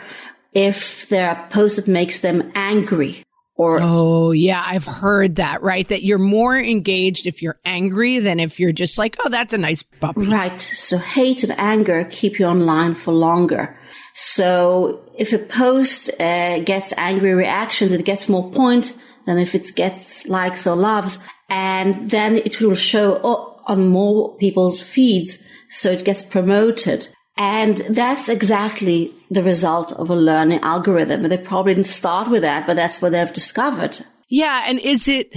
if 0.52 1.08
there 1.08 1.30
are 1.30 1.48
posts 1.50 1.76
that 1.76 1.88
makes 1.88 2.20
them 2.20 2.52
angry. 2.54 3.24
Or, 3.56 3.78
oh 3.82 4.30
yeah, 4.30 4.62
I've 4.66 4.86
heard 4.86 5.36
that, 5.36 5.62
right? 5.62 5.86
That 5.88 6.02
you're 6.02 6.18
more 6.18 6.58
engaged 6.58 7.26
if 7.26 7.42
you're 7.42 7.60
angry 7.64 8.18
than 8.18 8.40
if 8.40 8.58
you're 8.58 8.72
just 8.72 8.96
like, 8.96 9.18
oh, 9.22 9.28
that's 9.28 9.52
a 9.52 9.58
nice 9.58 9.82
puppy. 9.82 10.26
Right. 10.26 10.60
So 10.60 10.96
hate 10.96 11.42
and 11.42 11.52
anger 11.58 12.04
keep 12.10 12.38
you 12.38 12.46
online 12.46 12.94
for 12.94 13.12
longer. 13.12 13.78
So 14.14 15.04
if 15.16 15.34
a 15.34 15.38
post 15.38 16.10
uh, 16.18 16.60
gets 16.60 16.94
angry 16.96 17.34
reactions, 17.34 17.92
it 17.92 18.04
gets 18.04 18.30
more 18.30 18.50
point 18.50 18.96
than 19.26 19.38
if 19.38 19.54
it 19.54 19.74
gets 19.76 20.26
likes 20.26 20.66
or 20.66 20.76
loves. 20.76 21.18
And 21.50 22.10
then 22.10 22.36
it 22.36 22.60
will 22.60 22.74
show 22.74 23.16
on 23.66 23.88
more 23.88 24.36
people's 24.36 24.82
feeds. 24.82 25.42
So 25.68 25.90
it 25.90 26.04
gets 26.04 26.22
promoted. 26.22 27.08
And 27.42 27.78
that's 27.78 28.28
exactly 28.28 29.14
the 29.30 29.42
result 29.42 29.92
of 29.94 30.10
a 30.10 30.14
learning 30.14 30.60
algorithm. 30.60 31.22
They 31.22 31.38
probably 31.38 31.74
didn't 31.74 31.86
start 31.86 32.28
with 32.28 32.42
that, 32.42 32.66
but 32.66 32.76
that's 32.76 33.00
what 33.00 33.12
they've 33.12 33.32
discovered. 33.32 33.96
Yeah. 34.28 34.64
And 34.66 34.78
is 34.78 35.08
it, 35.08 35.34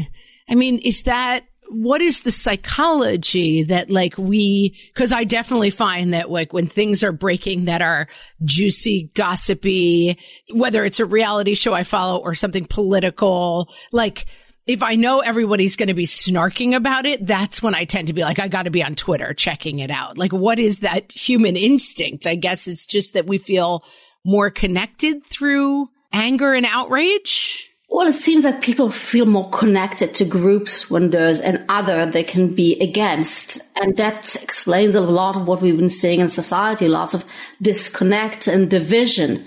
I 0.50 0.56
mean, 0.56 0.80
is 0.80 1.04
that, 1.04 1.46
what 1.70 2.02
is 2.02 2.20
the 2.20 2.32
psychology 2.32 3.64
that 3.64 3.90
like 3.90 4.18
we, 4.18 4.78
cause 4.96 5.14
I 5.14 5.24
definitely 5.24 5.70
find 5.70 6.14
that 6.14 6.30
like 6.30 6.52
when 6.52 6.68
things 6.68 7.06
are 7.06 7.14
breaking 7.14 7.66
that 7.66 7.82
are 7.82 8.10
juicy, 8.44 9.10
gossipy, 9.16 10.20
whether 10.54 10.84
it's 10.84 11.00
a 11.00 11.06
reality 11.06 11.56
show 11.56 11.72
I 11.72 11.84
follow 11.84 12.20
or 12.22 12.36
something 12.36 12.66
political, 12.66 13.74
like 13.94 14.26
if 14.66 14.82
I 14.82 14.96
know 14.96 15.20
everybody's 15.20 15.76
going 15.76 15.88
to 15.88 15.94
be 15.94 16.06
snarking 16.06 16.76
about 16.76 17.06
it, 17.06 17.26
that's 17.26 17.62
when 17.62 17.76
I 17.76 17.84
tend 17.84 18.08
to 18.08 18.14
be 18.14 18.22
like, 18.22 18.40
I 18.40 18.48
got 18.48 18.64
to 18.64 18.72
be 18.72 18.84
on 18.84 18.96
Twitter 18.96 19.34
checking 19.34 19.80
it 19.80 19.92
out. 19.92 20.18
Like, 20.18 20.32
what 20.32 20.60
is 20.60 20.80
that 20.80 21.12
human 21.12 21.58
instinct? 21.58 22.26
I 22.26 22.36
guess 22.36 22.68
it's 22.68 22.86
just 22.86 23.14
that 23.14 23.26
we 23.26 23.38
feel 23.38 23.84
more 24.24 24.50
connected 24.50 25.26
through 25.26 25.90
anger 26.14 26.54
and 26.54 26.66
outrage. 26.66 27.70
Well, 27.90 28.08
it 28.08 28.16
seems 28.16 28.44
that 28.44 28.62
people 28.64 28.90
feel 28.90 29.26
more 29.26 29.50
connected 29.52 30.16
to 30.16 30.26
groups 30.26 30.90
when 30.90 31.12
there's 31.12 31.42
an 31.42 31.66
other 31.70 32.06
they 32.06 32.24
can 32.24 32.56
be 32.56 32.80
against. 32.80 33.60
And 33.76 33.96
that 33.98 34.36
explains 34.42 34.96
a 34.96 35.02
lot 35.02 35.36
of 35.36 35.46
what 35.46 35.62
we've 35.62 35.78
been 35.78 35.90
seeing 35.90 36.20
in 36.20 36.30
society, 36.30 36.88
lots 36.88 37.14
of 37.14 37.26
disconnect 37.62 38.48
and 38.48 38.70
division 38.70 39.46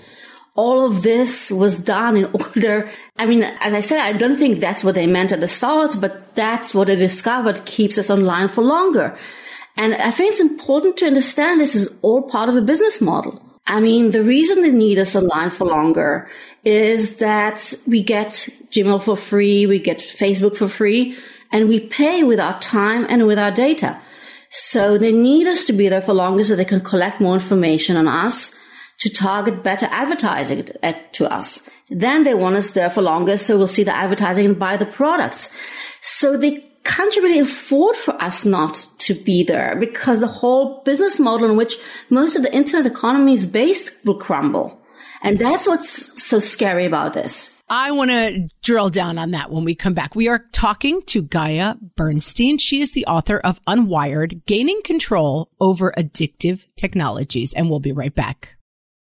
all 0.57 0.85
of 0.85 1.03
this 1.03 1.51
was 1.51 1.79
done 1.79 2.17
in 2.17 2.25
order. 2.33 2.91
I 3.17 3.27
mean, 3.27 3.43
as 3.43 3.73
I 3.73 3.79
said, 3.79 3.99
I 3.99 4.11
don't 4.11 4.37
think 4.37 4.59
that's 4.59 4.83
what 4.83 4.95
they 4.95 5.05
meant 5.05 5.31
at 5.31 5.39
the 5.39 5.47
start, 5.47 5.95
but 6.01 6.35
that's 6.35 6.73
what 6.73 6.87
they 6.87 6.95
discovered 6.95 7.63
keeps 7.65 7.97
us 7.97 8.09
online 8.09 8.49
for 8.49 8.63
longer. 8.63 9.17
And 9.77 9.93
I 9.93 10.09
think 10.09 10.31
it's 10.31 10.41
important 10.41 10.97
to 10.97 11.05
understand 11.05 11.61
this 11.61 11.75
is 11.75 11.93
all 12.01 12.23
part 12.23 12.49
of 12.49 12.55
a 12.55 12.61
business 12.61 12.99
model. 12.99 13.39
I 13.67 13.79
mean, 13.79 14.09
the 14.09 14.23
reason 14.23 14.63
they 14.63 14.71
need 14.71 14.97
us 14.97 15.15
online 15.15 15.51
for 15.51 15.65
longer 15.65 16.27
is 16.63 17.17
that 17.17 17.73
we 17.85 18.01
get 18.01 18.49
Gmail 18.71 19.03
for 19.03 19.15
free, 19.15 19.67
we 19.67 19.77
get 19.77 19.99
Facebook 19.99 20.57
for 20.57 20.67
free, 20.67 21.15
and 21.51 21.69
we 21.69 21.79
pay 21.79 22.23
with 22.23 22.39
our 22.39 22.59
time 22.59 23.05
and 23.07 23.27
with 23.27 23.37
our 23.37 23.51
data. 23.51 24.01
So 24.49 24.97
they 24.97 25.11
need 25.11 25.45
us 25.45 25.65
to 25.65 25.73
be 25.73 25.87
there 25.87 26.01
for 26.01 26.13
longer 26.13 26.43
so 26.43 26.55
they 26.55 26.65
can 26.65 26.81
collect 26.81 27.21
more 27.21 27.35
information 27.35 27.95
on 27.95 28.07
us 28.07 28.55
to 28.99 29.09
target 29.09 29.63
better 29.63 29.87
advertising 29.91 30.67
to 31.13 31.33
us. 31.33 31.67
Then 31.89 32.23
they 32.23 32.33
want 32.33 32.55
us 32.55 32.71
there 32.71 32.89
for 32.89 33.01
longer, 33.01 33.37
so 33.37 33.57
we'll 33.57 33.67
see 33.67 33.83
the 33.83 33.95
advertising 33.95 34.45
and 34.45 34.59
buy 34.59 34.77
the 34.77 34.85
products. 34.85 35.49
So 36.01 36.37
they 36.37 36.65
can't 36.83 37.15
really 37.17 37.39
afford 37.39 37.95
for 37.95 38.21
us 38.21 38.45
not 38.45 38.87
to 38.99 39.13
be 39.13 39.43
there 39.43 39.75
because 39.79 40.19
the 40.19 40.27
whole 40.27 40.81
business 40.83 41.19
model 41.19 41.49
in 41.49 41.57
which 41.57 41.75
most 42.09 42.35
of 42.35 42.41
the 42.41 42.53
internet 42.53 42.85
economy 42.85 43.33
is 43.33 43.45
based 43.45 43.93
will 44.05 44.17
crumble. 44.17 44.81
And 45.21 45.37
that's 45.37 45.67
what's 45.67 46.23
so 46.23 46.39
scary 46.39 46.85
about 46.85 47.13
this. 47.13 47.49
I 47.69 47.91
want 47.91 48.11
to 48.11 48.47
drill 48.63 48.89
down 48.89 49.17
on 49.17 49.31
that 49.31 49.51
when 49.51 49.65
we 49.65 49.75
come 49.75 49.93
back. 49.93 50.15
We 50.15 50.29
are 50.29 50.45
talking 50.53 51.01
to 51.07 51.21
Gaia 51.21 51.75
Bernstein. 51.97 52.57
She 52.57 52.81
is 52.81 52.93
the 52.93 53.05
author 53.05 53.39
of 53.39 53.59
Unwired, 53.65 54.45
Gaining 54.45 54.81
Control 54.83 55.49
Over 55.59 55.93
Addictive 55.97 56.65
Technologies. 56.77 57.53
And 57.53 57.69
we'll 57.69 57.81
be 57.81 57.91
right 57.91 58.15
back. 58.15 58.56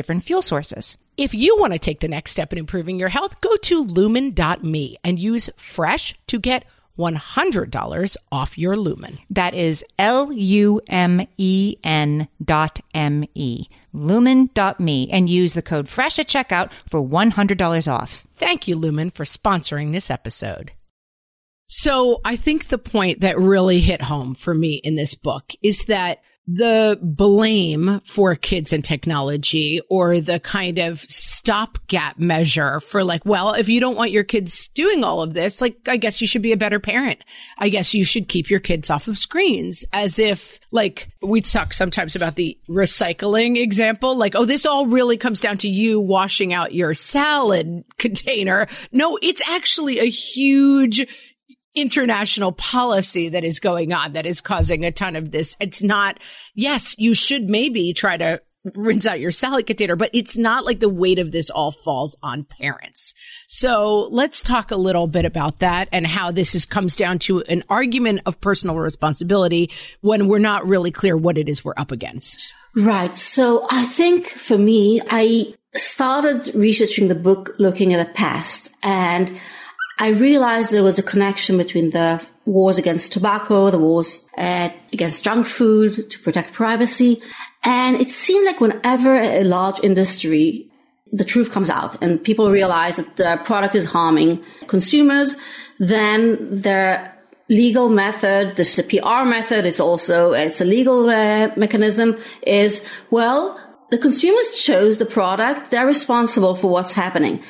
different 0.00 0.24
fuel 0.24 0.40
sources. 0.40 0.96
If 1.18 1.34
you 1.34 1.58
want 1.60 1.74
to 1.74 1.78
take 1.78 2.00
the 2.00 2.08
next 2.08 2.30
step 2.30 2.54
in 2.54 2.58
improving 2.58 2.98
your 2.98 3.10
health, 3.10 3.38
go 3.42 3.54
to 3.54 3.82
lumen.me 3.82 4.96
and 5.04 5.18
use 5.18 5.50
fresh 5.58 6.14
to 6.28 6.38
get 6.38 6.64
$100 6.98 8.16
off 8.32 8.56
your 8.56 8.78
lumen. 8.78 9.18
That 9.28 9.52
is 9.52 9.84
L 9.98 10.32
U 10.32 10.80
M 10.88 11.26
E 11.36 11.76
N 11.84 12.28
dot 12.42 12.80
M 12.94 13.26
E. 13.34 13.66
Lumen.me 13.92 15.10
and 15.10 15.28
use 15.28 15.52
the 15.52 15.60
code 15.60 15.86
FRESH 15.90 16.20
at 16.20 16.28
checkout 16.28 16.70
for 16.88 17.06
$100 17.06 17.92
off. 17.92 18.26
Thank 18.36 18.66
you, 18.66 18.76
Lumen, 18.76 19.10
for 19.10 19.24
sponsoring 19.24 19.92
this 19.92 20.10
episode. 20.10 20.72
So 21.66 22.22
I 22.24 22.36
think 22.36 22.68
the 22.68 22.78
point 22.78 23.20
that 23.20 23.38
really 23.38 23.80
hit 23.80 24.00
home 24.00 24.34
for 24.34 24.54
me 24.54 24.80
in 24.82 24.96
this 24.96 25.14
book 25.14 25.52
is 25.62 25.84
that 25.84 26.22
the 26.52 26.98
blame 27.02 28.00
for 28.04 28.34
kids 28.34 28.72
and 28.72 28.84
technology 28.84 29.80
or 29.88 30.20
the 30.20 30.40
kind 30.40 30.78
of 30.78 31.00
stopgap 31.02 32.18
measure 32.18 32.80
for 32.80 33.04
like, 33.04 33.24
well, 33.24 33.52
if 33.54 33.68
you 33.68 33.80
don't 33.80 33.96
want 33.96 34.10
your 34.10 34.24
kids 34.24 34.68
doing 34.68 35.04
all 35.04 35.22
of 35.22 35.34
this, 35.34 35.60
like, 35.60 35.76
I 35.86 35.96
guess 35.96 36.20
you 36.20 36.26
should 36.26 36.42
be 36.42 36.52
a 36.52 36.56
better 36.56 36.80
parent. 36.80 37.20
I 37.58 37.68
guess 37.68 37.94
you 37.94 38.04
should 38.04 38.28
keep 38.28 38.50
your 38.50 38.60
kids 38.60 38.90
off 38.90 39.06
of 39.06 39.18
screens 39.18 39.84
as 39.92 40.18
if 40.18 40.58
like 40.72 41.08
we 41.22 41.40
talk 41.40 41.72
sometimes 41.72 42.16
about 42.16 42.36
the 42.36 42.58
recycling 42.68 43.56
example. 43.56 44.16
Like, 44.16 44.34
oh, 44.34 44.44
this 44.44 44.66
all 44.66 44.86
really 44.86 45.16
comes 45.16 45.40
down 45.40 45.58
to 45.58 45.68
you 45.68 46.00
washing 46.00 46.52
out 46.52 46.74
your 46.74 46.94
salad 46.94 47.84
container. 47.98 48.66
No, 48.92 49.18
it's 49.22 49.42
actually 49.48 49.98
a 49.98 50.08
huge 50.08 51.06
international 51.80 52.52
policy 52.52 53.30
that 53.30 53.44
is 53.44 53.60
going 53.60 53.92
on 53.92 54.12
that 54.12 54.26
is 54.26 54.40
causing 54.40 54.84
a 54.84 54.92
ton 54.92 55.16
of 55.16 55.30
this. 55.30 55.56
It's 55.60 55.82
not, 55.82 56.18
yes, 56.54 56.94
you 56.98 57.14
should 57.14 57.48
maybe 57.48 57.92
try 57.92 58.16
to 58.16 58.40
rinse 58.74 59.06
out 59.06 59.20
your 59.20 59.30
salad 59.30 59.66
container, 59.66 59.96
but 59.96 60.10
it's 60.12 60.36
not 60.36 60.64
like 60.64 60.80
the 60.80 60.88
weight 60.88 61.18
of 61.18 61.32
this 61.32 61.50
all 61.50 61.70
falls 61.70 62.16
on 62.22 62.44
parents. 62.44 63.14
So 63.46 64.08
let's 64.10 64.42
talk 64.42 64.70
a 64.70 64.76
little 64.76 65.06
bit 65.06 65.24
about 65.24 65.60
that 65.60 65.88
and 65.92 66.06
how 66.06 66.30
this 66.30 66.54
is 66.54 66.66
comes 66.66 66.94
down 66.94 67.18
to 67.20 67.40
an 67.42 67.64
argument 67.68 68.20
of 68.26 68.40
personal 68.40 68.76
responsibility 68.76 69.70
when 70.02 70.28
we're 70.28 70.38
not 70.38 70.66
really 70.66 70.90
clear 70.90 71.16
what 71.16 71.38
it 71.38 71.48
is 71.48 71.64
we're 71.64 71.74
up 71.76 71.90
against. 71.90 72.52
Right. 72.76 73.16
So 73.16 73.66
I 73.70 73.84
think 73.86 74.28
for 74.28 74.58
me, 74.58 75.00
I 75.10 75.54
started 75.74 76.54
researching 76.54 77.08
the 77.08 77.14
book 77.14 77.54
looking 77.58 77.94
at 77.94 78.06
the 78.06 78.12
past 78.12 78.70
and 78.82 79.40
I 80.00 80.08
realized 80.08 80.72
there 80.72 80.82
was 80.82 80.98
a 80.98 81.02
connection 81.02 81.58
between 81.58 81.90
the 81.90 82.26
wars 82.46 82.78
against 82.78 83.12
tobacco, 83.12 83.70
the 83.70 83.78
wars 83.78 84.26
uh, 84.38 84.70
against 84.94 85.22
junk 85.22 85.46
food 85.46 86.10
to 86.10 86.18
protect 86.20 86.54
privacy. 86.54 87.20
And 87.62 88.00
it 88.00 88.10
seemed 88.10 88.46
like 88.46 88.62
whenever 88.62 89.14
a 89.14 89.44
large 89.44 89.78
industry, 89.84 90.70
the 91.12 91.24
truth 91.24 91.52
comes 91.52 91.68
out 91.68 92.02
and 92.02 92.22
people 92.24 92.50
realize 92.50 92.96
that 92.96 93.16
the 93.16 93.38
product 93.44 93.74
is 93.74 93.84
harming 93.84 94.42
consumers, 94.68 95.36
then 95.78 96.62
their 96.62 97.14
legal 97.50 97.90
method, 97.90 98.58
a 98.58 98.82
PR 98.84 99.28
method, 99.28 99.66
it's 99.66 99.80
also, 99.80 100.32
it's 100.32 100.62
a 100.62 100.64
legal 100.64 101.10
uh, 101.10 101.50
mechanism 101.56 102.16
is, 102.46 102.82
well, 103.10 103.60
the 103.90 103.98
consumers 103.98 104.48
chose 104.64 104.96
the 104.96 105.04
product, 105.04 105.70
they're 105.70 105.86
responsible 105.86 106.54
for 106.54 106.70
what's 106.70 106.94
happening. 106.94 107.42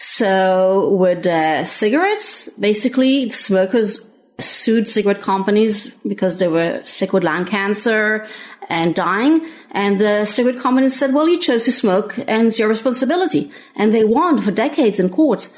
So 0.00 0.90
with 0.90 1.26
uh, 1.26 1.64
cigarettes, 1.64 2.48
basically 2.50 3.30
smokers 3.30 4.08
sued 4.38 4.86
cigarette 4.86 5.20
companies 5.20 5.88
because 6.06 6.38
they 6.38 6.46
were 6.46 6.82
sick 6.84 7.12
with 7.12 7.24
lung 7.24 7.44
cancer 7.44 8.24
and 8.68 8.94
dying. 8.94 9.44
And 9.72 10.00
the 10.00 10.24
cigarette 10.24 10.60
companies 10.60 10.96
said, 10.96 11.12
well, 11.12 11.28
you 11.28 11.40
chose 11.40 11.64
to 11.64 11.72
smoke 11.72 12.16
and 12.28 12.46
it's 12.46 12.60
your 12.60 12.68
responsibility. 12.68 13.50
And 13.74 13.92
they 13.92 14.04
won 14.04 14.40
for 14.40 14.52
decades 14.52 15.00
in 15.00 15.10
court. 15.10 15.48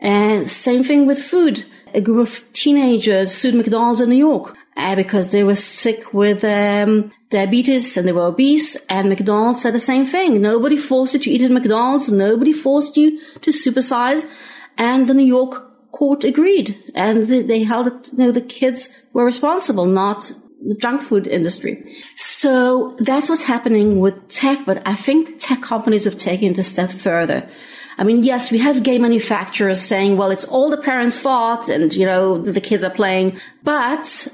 And 0.00 0.48
same 0.48 0.82
thing 0.82 1.06
with 1.06 1.18
food. 1.18 1.66
A 1.92 2.00
group 2.00 2.26
of 2.26 2.52
teenagers 2.54 3.34
sued 3.34 3.54
McDonald's 3.54 4.00
in 4.00 4.08
New 4.08 4.16
York 4.16 4.56
uh, 4.76 4.96
because 4.96 5.30
they 5.30 5.44
were 5.44 5.54
sick 5.54 6.12
with 6.12 6.44
um, 6.44 7.12
diabetes 7.30 7.96
and 7.96 8.06
they 8.06 8.12
were 8.12 8.26
obese. 8.26 8.76
And 8.88 9.08
McDonald's 9.08 9.62
said 9.62 9.74
the 9.74 9.80
same 9.80 10.04
thing. 10.04 10.40
Nobody 10.40 10.76
forced 10.76 11.14
you 11.14 11.20
to 11.20 11.30
eat 11.30 11.42
at 11.42 11.50
McDonald's. 11.50 12.08
Nobody 12.08 12.52
forced 12.52 12.96
you 12.96 13.20
to 13.42 13.50
supersize. 13.50 14.28
And 14.76 15.06
the 15.06 15.14
New 15.14 15.26
York 15.26 15.92
court 15.92 16.24
agreed, 16.24 16.76
and 16.94 17.28
they, 17.28 17.42
they 17.42 17.62
held 17.62 17.86
it. 17.86 18.10
You 18.12 18.18
know, 18.18 18.32
the 18.32 18.40
kids 18.40 18.90
were 19.12 19.24
responsible, 19.24 19.86
not 19.86 20.32
the 20.66 20.74
junk 20.74 21.02
food 21.02 21.26
industry. 21.28 21.84
So 22.16 22.96
that's 22.98 23.28
what's 23.28 23.44
happening 23.44 24.00
with 24.00 24.28
tech. 24.28 24.66
But 24.66 24.82
I 24.86 24.94
think 24.94 25.38
tech 25.38 25.62
companies 25.62 26.04
have 26.04 26.16
taken 26.16 26.52
it 26.52 26.58
a 26.58 26.64
step 26.64 26.90
further. 26.90 27.48
I 27.96 28.02
mean, 28.02 28.24
yes, 28.24 28.50
we 28.50 28.58
have 28.58 28.82
game 28.82 29.02
manufacturers 29.02 29.80
saying, 29.80 30.16
well, 30.16 30.32
it's 30.32 30.44
all 30.44 30.68
the 30.68 30.82
parents' 30.82 31.18
fault 31.18 31.68
and, 31.68 31.94
you 31.94 32.06
know, 32.06 32.38
the 32.38 32.60
kids 32.60 32.82
are 32.82 32.90
playing. 32.90 33.38
But 33.62 34.26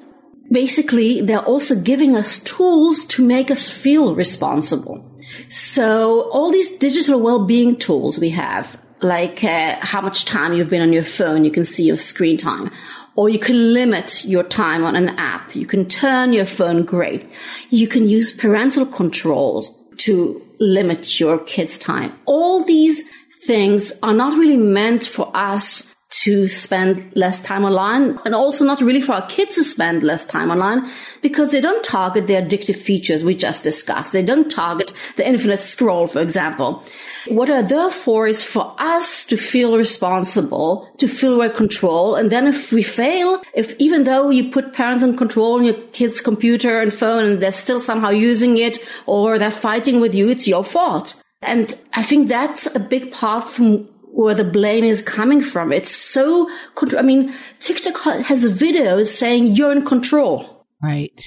basically 0.50 1.21
they're 1.21 1.38
also 1.38 1.75
giving 1.80 2.16
us 2.16 2.38
tools 2.38 3.04
to 3.07 3.25
make 3.25 3.50
us 3.50 3.69
feel 3.69 4.14
responsible. 4.14 5.07
So 5.49 6.30
all 6.30 6.50
these 6.50 6.71
digital 6.78 7.21
well-being 7.21 7.76
tools 7.76 8.19
we 8.19 8.30
have, 8.30 8.80
like 9.00 9.45
uh, 9.45 9.76
how 9.80 10.00
much 10.00 10.25
time 10.25 10.54
you've 10.54 10.71
been 10.71 10.83
on 10.83 10.92
your 10.92 11.04
phone, 11.04 11.45
you 11.45 11.50
can 11.50 11.64
see 11.64 11.85
your 11.85 11.97
screen 11.97 12.37
time, 12.37 12.71
or 13.16 13.28
you 13.28 13.38
can 13.38 13.73
limit 13.73 14.25
your 14.25 14.42
time 14.42 14.84
on 14.84 14.97
an 14.97 15.10
app. 15.10 15.54
You 15.54 15.67
can 15.67 15.86
turn 15.89 16.32
your 16.32 16.47
phone 16.47 16.84
gray. 16.84 17.26
You 17.71 17.86
can 17.86 18.08
use 18.08 18.32
parental 18.32 18.86
controls 18.86 19.75
to 19.99 20.43
limit 20.58 21.21
your 21.21 21.39
kids' 21.39 21.78
time. 21.78 22.13
All 22.26 22.65
these 22.65 23.02
things 23.45 23.93
are 24.02 24.15
not 24.15 24.39
really 24.39 24.56
meant 24.56 25.06
for 25.06 25.30
us 25.34 25.90
to 26.10 26.49
spend 26.49 27.12
less 27.16 27.42
time 27.42 27.64
online 27.64 28.18
and 28.25 28.34
also 28.34 28.64
not 28.64 28.80
really 28.80 29.00
for 29.00 29.12
our 29.12 29.26
kids 29.28 29.54
to 29.54 29.64
spend 29.64 30.02
less 30.02 30.26
time 30.26 30.50
online 30.50 30.90
because 31.23 31.52
they 31.52 31.60
don't 31.60 31.84
target 31.84 32.26
the 32.26 32.34
addictive 32.34 32.76
features 32.76 33.23
we 33.23 33.34
just 33.34 33.62
discussed. 33.62 34.12
They 34.12 34.23
don't 34.23 34.50
target 34.50 34.92
the 35.16 35.26
infinite 35.26 35.60
scroll, 35.60 36.08
for 36.08 36.20
example. 36.20 36.84
What 37.28 37.49
are 37.49 37.62
there 37.62 37.90
for 37.90 38.26
is 38.26 38.42
for 38.42 38.75
us 38.78 39.25
to 39.26 39.36
feel 39.36 39.78
responsible, 39.78 40.90
to 40.99 41.06
feel 41.06 41.38
we're 41.38 41.49
control. 41.49 42.16
And 42.16 42.30
then 42.30 42.49
if 42.49 42.73
we 42.73 42.82
fail, 42.82 43.40
if 43.54 43.78
even 43.78 44.04
though 44.04 44.30
you 44.30 44.50
put 44.50 44.75
parents 44.75 45.04
in 45.04 45.16
control 45.16 45.54
on 45.54 45.64
your 45.64 45.80
kid's 45.92 46.20
computer 46.20 46.80
and 46.80 46.92
phone 46.92 47.25
and 47.25 47.40
they're 47.40 47.52
still 47.52 47.80
somehow 47.80 48.10
using 48.10 48.56
it 48.56 48.78
or 49.06 49.38
they're 49.38 49.50
fighting 49.52 50.00
with 50.00 50.14
you, 50.14 50.28
it's 50.28 50.49
your 50.49 50.64
fault. 50.64 51.23
And 51.42 51.75
I 51.94 52.02
think 52.02 52.28
that's 52.28 52.66
a 52.75 52.80
big 52.80 53.12
part 53.12 53.49
from 53.49 53.88
where 54.12 54.34
the 54.34 54.44
blame 54.44 54.84
is 54.84 55.02
coming 55.02 55.42
from. 55.42 55.73
It's 55.73 55.94
so, 55.94 56.50
I 56.96 57.02
mean, 57.02 57.34
TikTok 57.60 58.23
has 58.23 58.44
videos 58.44 59.06
saying 59.06 59.49
you're 59.49 59.73
in 59.73 59.84
control. 59.84 60.66
Right. 60.82 61.20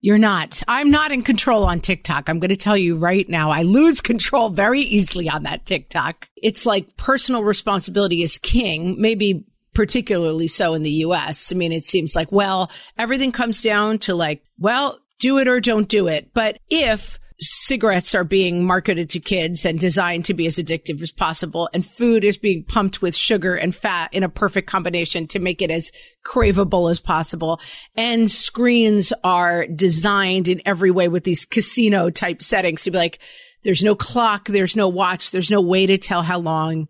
You're 0.00 0.18
not. 0.18 0.62
I'm 0.68 0.90
not 0.90 1.12
in 1.12 1.22
control 1.22 1.64
on 1.64 1.80
TikTok. 1.80 2.28
I'm 2.28 2.38
going 2.38 2.50
to 2.50 2.56
tell 2.56 2.76
you 2.76 2.96
right 2.96 3.26
now. 3.26 3.50
I 3.50 3.62
lose 3.62 4.02
control 4.02 4.50
very 4.50 4.80
easily 4.80 5.30
on 5.30 5.44
that 5.44 5.64
TikTok. 5.64 6.28
It's 6.36 6.66
like 6.66 6.96
personal 6.98 7.42
responsibility 7.42 8.22
is 8.22 8.36
king, 8.36 9.00
maybe 9.00 9.46
particularly 9.72 10.48
so 10.48 10.74
in 10.74 10.82
the 10.82 10.90
US. 10.90 11.52
I 11.52 11.54
mean, 11.54 11.72
it 11.72 11.84
seems 11.84 12.14
like, 12.14 12.30
well, 12.30 12.70
everything 12.98 13.32
comes 13.32 13.62
down 13.62 13.98
to 14.00 14.14
like, 14.14 14.42
well, 14.58 14.98
do 15.20 15.38
it 15.38 15.48
or 15.48 15.58
don't 15.60 15.88
do 15.88 16.08
it. 16.08 16.30
But 16.34 16.58
if 16.68 17.18
cigarettes 17.40 18.14
are 18.14 18.24
being 18.24 18.64
marketed 18.64 19.10
to 19.10 19.20
kids 19.20 19.64
and 19.64 19.78
designed 19.78 20.24
to 20.24 20.34
be 20.34 20.46
as 20.46 20.56
addictive 20.56 21.02
as 21.02 21.10
possible. 21.10 21.68
And 21.74 21.84
food 21.84 22.24
is 22.24 22.36
being 22.36 22.64
pumped 22.64 23.02
with 23.02 23.16
sugar 23.16 23.56
and 23.56 23.74
fat 23.74 24.12
in 24.12 24.22
a 24.22 24.28
perfect 24.28 24.68
combination 24.68 25.26
to 25.28 25.40
make 25.40 25.60
it 25.60 25.70
as 25.70 25.90
craveable 26.24 26.90
as 26.90 27.00
possible. 27.00 27.60
And 27.96 28.30
screens 28.30 29.12
are 29.24 29.66
designed 29.66 30.48
in 30.48 30.62
every 30.64 30.90
way 30.90 31.08
with 31.08 31.24
these 31.24 31.44
casino 31.44 32.10
type 32.10 32.42
settings 32.42 32.82
to 32.82 32.90
be 32.90 32.98
like, 32.98 33.18
there's 33.64 33.82
no 33.82 33.94
clock, 33.94 34.46
there's 34.48 34.76
no 34.76 34.88
watch, 34.88 35.30
there's 35.30 35.50
no 35.50 35.60
way 35.60 35.86
to 35.86 35.98
tell 35.98 36.22
how 36.22 36.38
long 36.38 36.86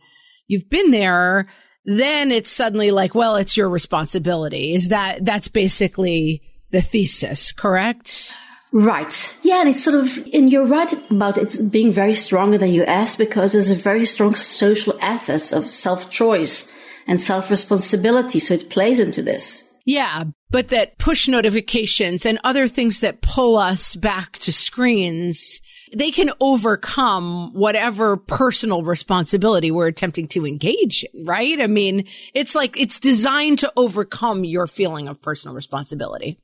you've 0.46 0.68
been 0.68 0.90
there. 0.90 1.48
Then 1.86 2.32
it's 2.32 2.50
suddenly 2.50 2.90
like, 2.90 3.14
well, 3.14 3.36
it's 3.36 3.56
your 3.56 3.68
responsibility. 3.68 4.74
Is 4.74 4.88
that, 4.88 5.24
that's 5.24 5.48
basically 5.48 6.42
the 6.70 6.82
thesis, 6.82 7.52
correct? 7.52 8.32
Right. 8.74 9.38
Yeah, 9.42 9.60
and 9.60 9.68
it's 9.68 9.84
sort 9.84 9.94
of, 9.94 10.18
and 10.34 10.50
you're 10.50 10.66
right 10.66 10.92
about 11.08 11.38
it 11.38 11.56
being 11.70 11.92
very 11.92 12.14
strong 12.14 12.54
in 12.54 12.60
the 12.60 12.82
US 12.82 13.14
because 13.14 13.52
there's 13.52 13.70
a 13.70 13.76
very 13.76 14.04
strong 14.04 14.34
social 14.34 14.94
ethos 14.96 15.52
of 15.52 15.70
self-choice 15.70 16.66
and 17.06 17.20
self-responsibility. 17.20 18.40
So 18.40 18.54
it 18.54 18.70
plays 18.70 18.98
into 18.98 19.22
this. 19.22 19.62
Yeah, 19.86 20.24
but 20.50 20.70
that 20.70 20.98
push 20.98 21.28
notifications 21.28 22.26
and 22.26 22.40
other 22.42 22.66
things 22.66 22.98
that 22.98 23.20
pull 23.20 23.56
us 23.58 23.94
back 23.94 24.38
to 24.40 24.52
screens, 24.52 25.60
they 25.94 26.10
can 26.10 26.32
overcome 26.40 27.52
whatever 27.52 28.16
personal 28.16 28.82
responsibility 28.82 29.70
we're 29.70 29.86
attempting 29.86 30.26
to 30.28 30.46
engage 30.46 31.04
in, 31.14 31.26
right? 31.26 31.60
I 31.60 31.68
mean, 31.68 32.06
it's 32.34 32.56
like 32.56 32.76
it's 32.80 32.98
designed 32.98 33.60
to 33.60 33.72
overcome 33.76 34.42
your 34.42 34.66
feeling 34.66 35.06
of 35.06 35.22
personal 35.22 35.54
responsibility. 35.54 36.40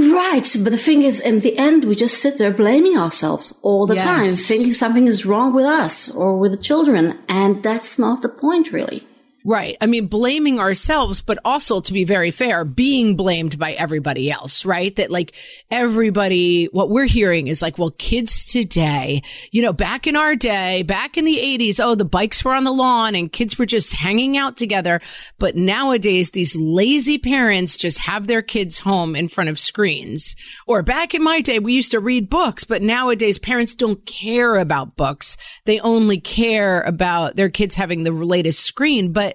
Right. 0.00 0.56
But 0.62 0.70
the 0.70 0.78
thing 0.78 1.02
is, 1.02 1.20
in 1.20 1.40
the 1.40 1.58
end, 1.58 1.84
we 1.84 1.94
just 1.94 2.20
sit 2.20 2.38
there 2.38 2.52
blaming 2.52 2.96
ourselves 2.96 3.54
all 3.62 3.86
the 3.86 3.96
yes. 3.96 4.04
time, 4.04 4.32
thinking 4.32 4.72
something 4.72 5.06
is 5.06 5.26
wrong 5.26 5.52
with 5.52 5.66
us 5.66 6.10
or 6.10 6.38
with 6.38 6.52
the 6.52 6.56
children. 6.56 7.18
And 7.28 7.62
that's 7.62 7.98
not 7.98 8.22
the 8.22 8.28
point, 8.30 8.72
really. 8.72 9.06
Right. 9.42 9.76
I 9.80 9.86
mean, 9.86 10.06
blaming 10.06 10.60
ourselves, 10.60 11.22
but 11.22 11.38
also 11.46 11.80
to 11.80 11.92
be 11.94 12.04
very 12.04 12.30
fair, 12.30 12.62
being 12.64 13.16
blamed 13.16 13.58
by 13.58 13.72
everybody 13.72 14.30
else, 14.30 14.66
right? 14.66 14.94
That 14.96 15.10
like 15.10 15.34
everybody, 15.70 16.66
what 16.66 16.90
we're 16.90 17.06
hearing 17.06 17.46
is 17.46 17.62
like, 17.62 17.78
well, 17.78 17.94
kids 17.96 18.44
today, 18.44 19.22
you 19.50 19.62
know, 19.62 19.72
back 19.72 20.06
in 20.06 20.14
our 20.14 20.36
day, 20.36 20.82
back 20.82 21.16
in 21.16 21.24
the 21.24 21.38
80s, 21.38 21.80
oh, 21.82 21.94
the 21.94 22.04
bikes 22.04 22.44
were 22.44 22.52
on 22.52 22.64
the 22.64 22.70
lawn 22.70 23.14
and 23.14 23.32
kids 23.32 23.58
were 23.58 23.64
just 23.64 23.94
hanging 23.94 24.36
out 24.36 24.58
together. 24.58 25.00
But 25.38 25.56
nowadays, 25.56 26.32
these 26.32 26.54
lazy 26.54 27.16
parents 27.16 27.78
just 27.78 27.96
have 27.98 28.26
their 28.26 28.42
kids 28.42 28.78
home 28.78 29.16
in 29.16 29.28
front 29.28 29.48
of 29.48 29.58
screens. 29.58 30.36
Or 30.66 30.82
back 30.82 31.14
in 31.14 31.22
my 31.22 31.40
day, 31.40 31.60
we 31.60 31.72
used 31.72 31.92
to 31.92 32.00
read 32.00 32.28
books, 32.28 32.64
but 32.64 32.82
nowadays 32.82 33.38
parents 33.38 33.74
don't 33.74 34.04
care 34.04 34.56
about 34.56 34.96
books. 34.96 35.38
They 35.64 35.80
only 35.80 36.20
care 36.20 36.82
about 36.82 37.36
their 37.36 37.48
kids 37.48 37.74
having 37.74 38.04
the 38.04 38.12
latest 38.12 38.60
screen. 38.60 39.12
But 39.12 39.29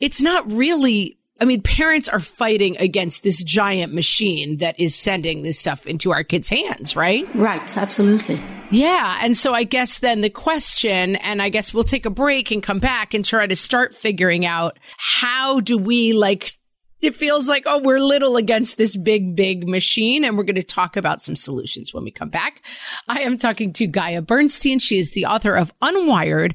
it's 0.00 0.20
not 0.20 0.50
really 0.52 1.18
I 1.42 1.44
mean, 1.44 1.60
parents 1.60 2.08
are 2.08 2.20
fighting 2.20 2.76
against 2.76 3.24
this 3.24 3.42
giant 3.42 3.92
machine 3.92 4.58
that 4.58 4.78
is 4.78 4.94
sending 4.94 5.42
this 5.42 5.58
stuff 5.58 5.88
into 5.88 6.12
our 6.12 6.22
kids' 6.22 6.48
hands, 6.48 6.94
right? 6.94 7.26
Right, 7.34 7.76
absolutely. 7.76 8.40
Yeah. 8.70 9.18
And 9.20 9.36
so 9.36 9.52
I 9.52 9.64
guess 9.64 9.98
then 9.98 10.20
the 10.20 10.30
question, 10.30 11.16
and 11.16 11.42
I 11.42 11.48
guess 11.48 11.74
we'll 11.74 11.82
take 11.82 12.06
a 12.06 12.10
break 12.10 12.52
and 12.52 12.62
come 12.62 12.78
back 12.78 13.12
and 13.12 13.24
try 13.24 13.44
to 13.44 13.56
start 13.56 13.92
figuring 13.92 14.46
out 14.46 14.78
how 14.96 15.58
do 15.58 15.76
we 15.78 16.12
like, 16.12 16.52
it 17.00 17.16
feels 17.16 17.48
like, 17.48 17.64
oh, 17.66 17.80
we're 17.82 17.98
little 17.98 18.36
against 18.36 18.78
this 18.78 18.96
big, 18.96 19.34
big 19.34 19.68
machine. 19.68 20.24
And 20.24 20.38
we're 20.38 20.44
going 20.44 20.54
to 20.54 20.62
talk 20.62 20.96
about 20.96 21.20
some 21.20 21.34
solutions 21.34 21.92
when 21.92 22.04
we 22.04 22.12
come 22.12 22.30
back. 22.30 22.62
I 23.08 23.22
am 23.22 23.36
talking 23.36 23.72
to 23.72 23.88
Gaia 23.88 24.22
Bernstein. 24.22 24.78
She 24.78 25.00
is 25.00 25.10
the 25.10 25.26
author 25.26 25.56
of 25.56 25.72
Unwired, 25.82 26.54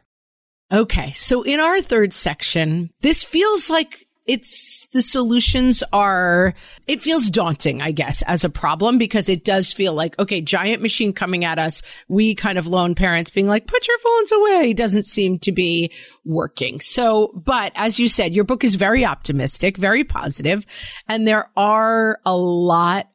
Okay. 0.71 1.11
So 1.11 1.43
in 1.43 1.59
our 1.59 1.81
third 1.81 2.13
section, 2.13 2.91
this 3.01 3.23
feels 3.23 3.69
like 3.69 4.07
it's 4.25 4.87
the 4.93 5.01
solutions 5.01 5.83
are, 5.91 6.53
it 6.87 7.01
feels 7.01 7.29
daunting, 7.29 7.81
I 7.81 7.91
guess, 7.91 8.21
as 8.21 8.43
a 8.43 8.49
problem 8.49 8.97
because 8.97 9.27
it 9.27 9.43
does 9.43 9.73
feel 9.73 9.93
like, 9.93 10.17
okay, 10.19 10.41
giant 10.41 10.81
machine 10.81 11.11
coming 11.11 11.43
at 11.43 11.59
us. 11.59 11.81
We 12.07 12.35
kind 12.35 12.57
of 12.57 12.67
lone 12.67 12.95
parents 12.95 13.31
being 13.31 13.47
like, 13.47 13.67
put 13.67 13.87
your 13.87 13.97
phones 13.97 14.31
away 14.31 14.73
doesn't 14.73 15.07
seem 15.07 15.39
to 15.39 15.51
be 15.51 15.91
working. 16.23 16.79
So, 16.79 17.33
but 17.33 17.71
as 17.75 17.99
you 17.99 18.07
said, 18.07 18.33
your 18.33 18.45
book 18.45 18.63
is 18.63 18.75
very 18.75 19.03
optimistic, 19.03 19.75
very 19.75 20.03
positive, 20.03 20.65
and 21.07 21.27
there 21.27 21.49
are 21.57 22.19
a 22.23 22.37
lot 22.37 23.09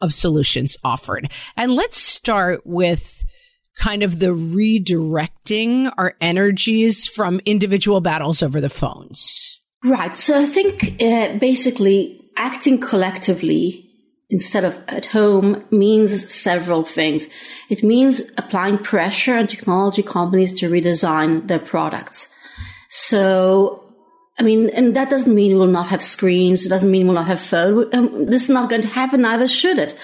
of 0.00 0.12
solutions 0.12 0.76
offered. 0.84 1.32
And 1.56 1.72
let's 1.72 1.96
start 1.96 2.66
with 2.66 3.17
kind 3.78 4.02
of 4.02 4.18
the 4.18 4.34
redirecting 4.34 5.92
our 5.96 6.14
energies 6.20 7.06
from 7.06 7.40
individual 7.44 8.00
battles 8.00 8.42
over 8.42 8.60
the 8.60 8.70
phones? 8.70 9.60
Right. 9.84 10.18
So 10.18 10.38
I 10.38 10.46
think 10.46 11.00
uh, 11.00 11.38
basically 11.38 12.20
acting 12.36 12.80
collectively 12.80 13.84
instead 14.30 14.64
of 14.64 14.78
at 14.88 15.06
home 15.06 15.64
means 15.70 16.32
several 16.32 16.84
things. 16.84 17.28
It 17.70 17.82
means 17.82 18.20
applying 18.36 18.78
pressure 18.78 19.36
on 19.36 19.46
technology 19.46 20.02
companies 20.02 20.52
to 20.60 20.68
redesign 20.68 21.48
their 21.48 21.58
products. 21.58 22.28
So 22.90 23.84
I 24.38 24.44
mean, 24.44 24.70
and 24.70 24.94
that 24.94 25.10
doesn't 25.10 25.34
mean 25.34 25.58
we'll 25.58 25.66
not 25.66 25.88
have 25.88 26.02
screens. 26.02 26.64
It 26.64 26.68
doesn't 26.68 26.90
mean 26.90 27.06
we'll 27.06 27.16
not 27.16 27.26
have 27.26 27.40
phone. 27.40 27.92
Um, 27.92 28.26
this 28.26 28.44
is 28.44 28.48
not 28.48 28.70
going 28.70 28.82
to 28.82 28.88
happen. 28.88 29.22
Neither 29.22 29.48
should 29.48 29.78
it. 29.78 29.98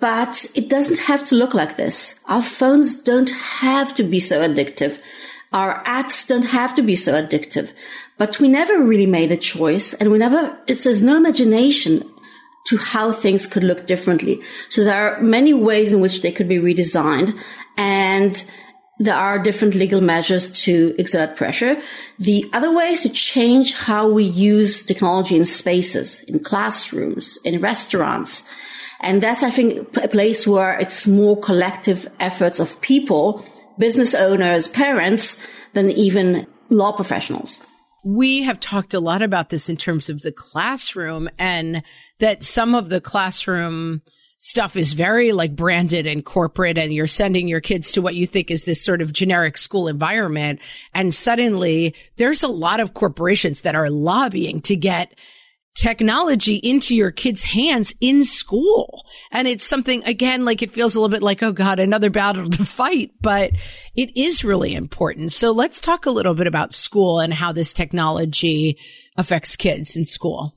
But 0.00 0.46
it 0.54 0.68
doesn't 0.68 0.98
have 0.98 1.24
to 1.26 1.34
look 1.34 1.54
like 1.54 1.76
this. 1.76 2.14
Our 2.26 2.42
phones 2.42 3.00
don't 3.00 3.30
have 3.30 3.94
to 3.96 4.02
be 4.02 4.18
so 4.18 4.40
addictive. 4.40 4.98
Our 5.52 5.84
apps 5.84 6.26
don't 6.26 6.44
have 6.44 6.74
to 6.76 6.82
be 6.82 6.96
so 6.96 7.12
addictive. 7.12 7.72
But 8.16 8.40
we 8.40 8.48
never 8.48 8.82
really 8.82 9.06
made 9.06 9.32
a 9.32 9.36
choice 9.36 9.94
and 9.94 10.10
we 10.10 10.18
never, 10.18 10.56
it's, 10.66 10.84
there's 10.84 11.02
no 11.02 11.16
imagination 11.16 12.08
to 12.66 12.76
how 12.76 13.12
things 13.12 13.46
could 13.46 13.64
look 13.64 13.86
differently. 13.86 14.40
So 14.68 14.84
there 14.84 15.16
are 15.16 15.20
many 15.20 15.52
ways 15.52 15.92
in 15.92 16.00
which 16.00 16.22
they 16.22 16.32
could 16.32 16.48
be 16.48 16.58
redesigned. 16.58 17.38
And 17.76 18.42
there 18.98 19.16
are 19.16 19.38
different 19.38 19.74
legal 19.74 20.02
measures 20.02 20.52
to 20.64 20.94
exert 20.98 21.34
pressure. 21.34 21.80
The 22.18 22.48
other 22.52 22.70
way 22.70 22.88
is 22.92 23.02
to 23.02 23.08
change 23.08 23.74
how 23.74 24.08
we 24.08 24.24
use 24.24 24.84
technology 24.84 25.36
in 25.36 25.46
spaces, 25.46 26.20
in 26.24 26.40
classrooms, 26.40 27.38
in 27.42 27.60
restaurants. 27.60 28.44
And 29.00 29.22
that's, 29.22 29.42
I 29.42 29.50
think, 29.50 29.96
a 29.96 30.08
place 30.08 30.46
where 30.46 30.78
it's 30.78 31.08
more 31.08 31.38
collective 31.38 32.06
efforts 32.20 32.60
of 32.60 32.80
people, 32.80 33.44
business 33.78 34.14
owners, 34.14 34.68
parents, 34.68 35.38
than 35.72 35.90
even 35.90 36.46
law 36.68 36.92
professionals. 36.92 37.60
We 38.04 38.42
have 38.42 38.60
talked 38.60 38.94
a 38.94 39.00
lot 39.00 39.22
about 39.22 39.50
this 39.50 39.68
in 39.68 39.76
terms 39.76 40.08
of 40.08 40.20
the 40.22 40.32
classroom 40.32 41.28
and 41.38 41.82
that 42.18 42.44
some 42.44 42.74
of 42.74 42.88
the 42.88 43.00
classroom 43.00 44.02
stuff 44.38 44.74
is 44.74 44.94
very 44.94 45.32
like 45.32 45.54
branded 45.54 46.06
and 46.06 46.24
corporate 46.24 46.78
and 46.78 46.94
you're 46.94 47.06
sending 47.06 47.46
your 47.46 47.60
kids 47.60 47.92
to 47.92 48.00
what 48.00 48.14
you 48.14 48.26
think 48.26 48.50
is 48.50 48.64
this 48.64 48.82
sort 48.82 49.02
of 49.02 49.12
generic 49.12 49.58
school 49.58 49.86
environment. 49.86 50.60
And 50.94 51.14
suddenly 51.14 51.94
there's 52.16 52.42
a 52.42 52.48
lot 52.48 52.80
of 52.80 52.94
corporations 52.94 53.60
that 53.62 53.74
are 53.74 53.90
lobbying 53.90 54.62
to 54.62 54.76
get 54.76 55.14
technology 55.74 56.56
into 56.56 56.94
your 56.94 57.10
kids' 57.10 57.42
hands 57.42 57.94
in 58.00 58.24
school. 58.24 59.04
And 59.30 59.48
it's 59.48 59.64
something, 59.64 60.04
again, 60.04 60.44
like 60.44 60.62
it 60.62 60.70
feels 60.70 60.94
a 60.94 61.00
little 61.00 61.14
bit 61.14 61.22
like, 61.22 61.42
oh 61.42 61.52
God, 61.52 61.78
another 61.78 62.10
battle 62.10 62.50
to 62.50 62.64
fight, 62.64 63.12
but 63.20 63.52
it 63.94 64.16
is 64.16 64.44
really 64.44 64.74
important. 64.74 65.32
So 65.32 65.52
let's 65.52 65.80
talk 65.80 66.06
a 66.06 66.10
little 66.10 66.34
bit 66.34 66.46
about 66.46 66.74
school 66.74 67.20
and 67.20 67.32
how 67.32 67.52
this 67.52 67.72
technology 67.72 68.78
affects 69.16 69.56
kids 69.56 69.96
in 69.96 70.04
school. 70.04 70.56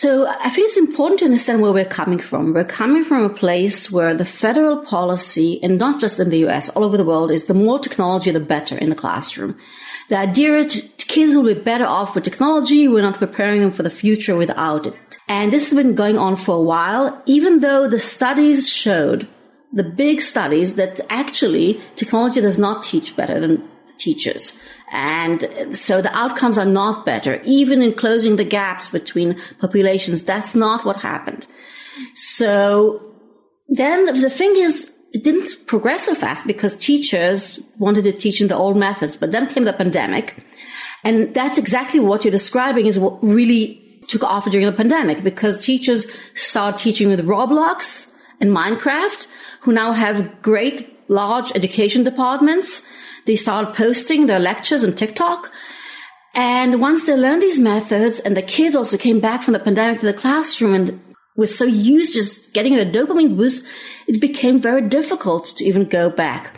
So 0.00 0.26
I 0.26 0.50
think 0.50 0.66
it's 0.66 0.76
important 0.76 1.20
to 1.20 1.26
understand 1.26 1.62
where 1.62 1.72
we're 1.72 1.84
coming 1.84 2.18
from. 2.18 2.52
We're 2.52 2.64
coming 2.64 3.04
from 3.04 3.22
a 3.22 3.28
place 3.28 3.92
where 3.92 4.12
the 4.12 4.24
federal 4.24 4.78
policy, 4.78 5.62
and 5.62 5.78
not 5.78 6.00
just 6.00 6.18
in 6.18 6.30
the 6.30 6.44
US, 6.48 6.68
all 6.70 6.82
over 6.82 6.96
the 6.96 7.04
world, 7.04 7.30
is 7.30 7.44
the 7.44 7.54
more 7.54 7.78
technology, 7.78 8.32
the 8.32 8.40
better 8.40 8.76
in 8.76 8.90
the 8.90 8.96
classroom. 8.96 9.56
The 10.08 10.18
idea 10.18 10.56
is 10.56 10.82
kids 10.96 11.36
will 11.36 11.44
be 11.44 11.54
better 11.54 11.86
off 11.86 12.16
with 12.16 12.24
technology. 12.24 12.88
We're 12.88 13.02
not 13.02 13.20
preparing 13.20 13.60
them 13.60 13.70
for 13.70 13.84
the 13.84 13.88
future 14.02 14.36
without 14.36 14.84
it. 14.84 15.18
And 15.28 15.52
this 15.52 15.70
has 15.70 15.76
been 15.78 15.94
going 15.94 16.18
on 16.18 16.34
for 16.34 16.56
a 16.56 16.60
while, 16.60 17.22
even 17.26 17.60
though 17.60 17.88
the 17.88 18.00
studies 18.00 18.68
showed, 18.68 19.28
the 19.72 19.84
big 19.84 20.22
studies, 20.22 20.74
that 20.74 20.98
actually 21.08 21.80
technology 21.94 22.40
does 22.40 22.58
not 22.58 22.82
teach 22.82 23.14
better 23.14 23.38
than 23.38 23.62
teachers. 23.98 24.52
And 24.92 25.76
so 25.76 26.00
the 26.00 26.14
outcomes 26.16 26.58
are 26.58 26.64
not 26.64 27.04
better. 27.04 27.40
Even 27.44 27.82
in 27.82 27.94
closing 27.94 28.36
the 28.36 28.44
gaps 28.44 28.90
between 28.90 29.40
populations, 29.58 30.22
that's 30.22 30.54
not 30.54 30.84
what 30.84 30.96
happened. 30.96 31.46
So 32.14 33.14
then 33.68 34.20
the 34.20 34.30
thing 34.30 34.54
is, 34.56 34.92
it 35.12 35.22
didn't 35.22 35.66
progress 35.66 36.06
so 36.06 36.14
fast 36.14 36.46
because 36.46 36.76
teachers 36.76 37.60
wanted 37.78 38.02
to 38.04 38.12
teach 38.12 38.40
in 38.40 38.48
the 38.48 38.56
old 38.56 38.76
methods, 38.76 39.16
but 39.16 39.30
then 39.30 39.46
came 39.46 39.64
the 39.64 39.72
pandemic. 39.72 40.44
And 41.04 41.32
that's 41.34 41.56
exactly 41.56 42.00
what 42.00 42.24
you're 42.24 42.32
describing 42.32 42.86
is 42.86 42.98
what 42.98 43.22
really 43.22 43.80
took 44.08 44.22
off 44.24 44.50
during 44.50 44.66
the 44.66 44.72
pandemic 44.72 45.22
because 45.22 45.60
teachers 45.60 46.06
started 46.34 46.78
teaching 46.78 47.08
with 47.08 47.24
Roblox 47.24 48.12
and 48.40 48.50
Minecraft, 48.50 49.26
who 49.60 49.72
now 49.72 49.92
have 49.92 50.42
great 50.42 50.90
large 51.08 51.52
education 51.54 52.02
departments 52.02 52.82
they 53.26 53.36
started 53.36 53.74
posting 53.74 54.26
their 54.26 54.38
lectures 54.38 54.84
on 54.84 54.92
TikTok. 54.94 55.50
And 56.34 56.80
once 56.80 57.04
they 57.04 57.16
learned 57.16 57.42
these 57.42 57.58
methods 57.58 58.20
and 58.20 58.36
the 58.36 58.42
kids 58.42 58.74
also 58.74 58.96
came 58.96 59.20
back 59.20 59.42
from 59.42 59.52
the 59.52 59.60
pandemic 59.60 60.00
to 60.00 60.06
the 60.06 60.12
classroom 60.12 60.74
and 60.74 61.00
was 61.36 61.56
so 61.56 61.64
used 61.64 62.12
just 62.12 62.52
getting 62.52 62.76
the 62.76 62.86
dopamine 62.86 63.36
boost, 63.36 63.66
it 64.06 64.20
became 64.20 64.58
very 64.58 64.82
difficult 64.88 65.46
to 65.56 65.64
even 65.64 65.84
go 65.84 66.10
back. 66.10 66.56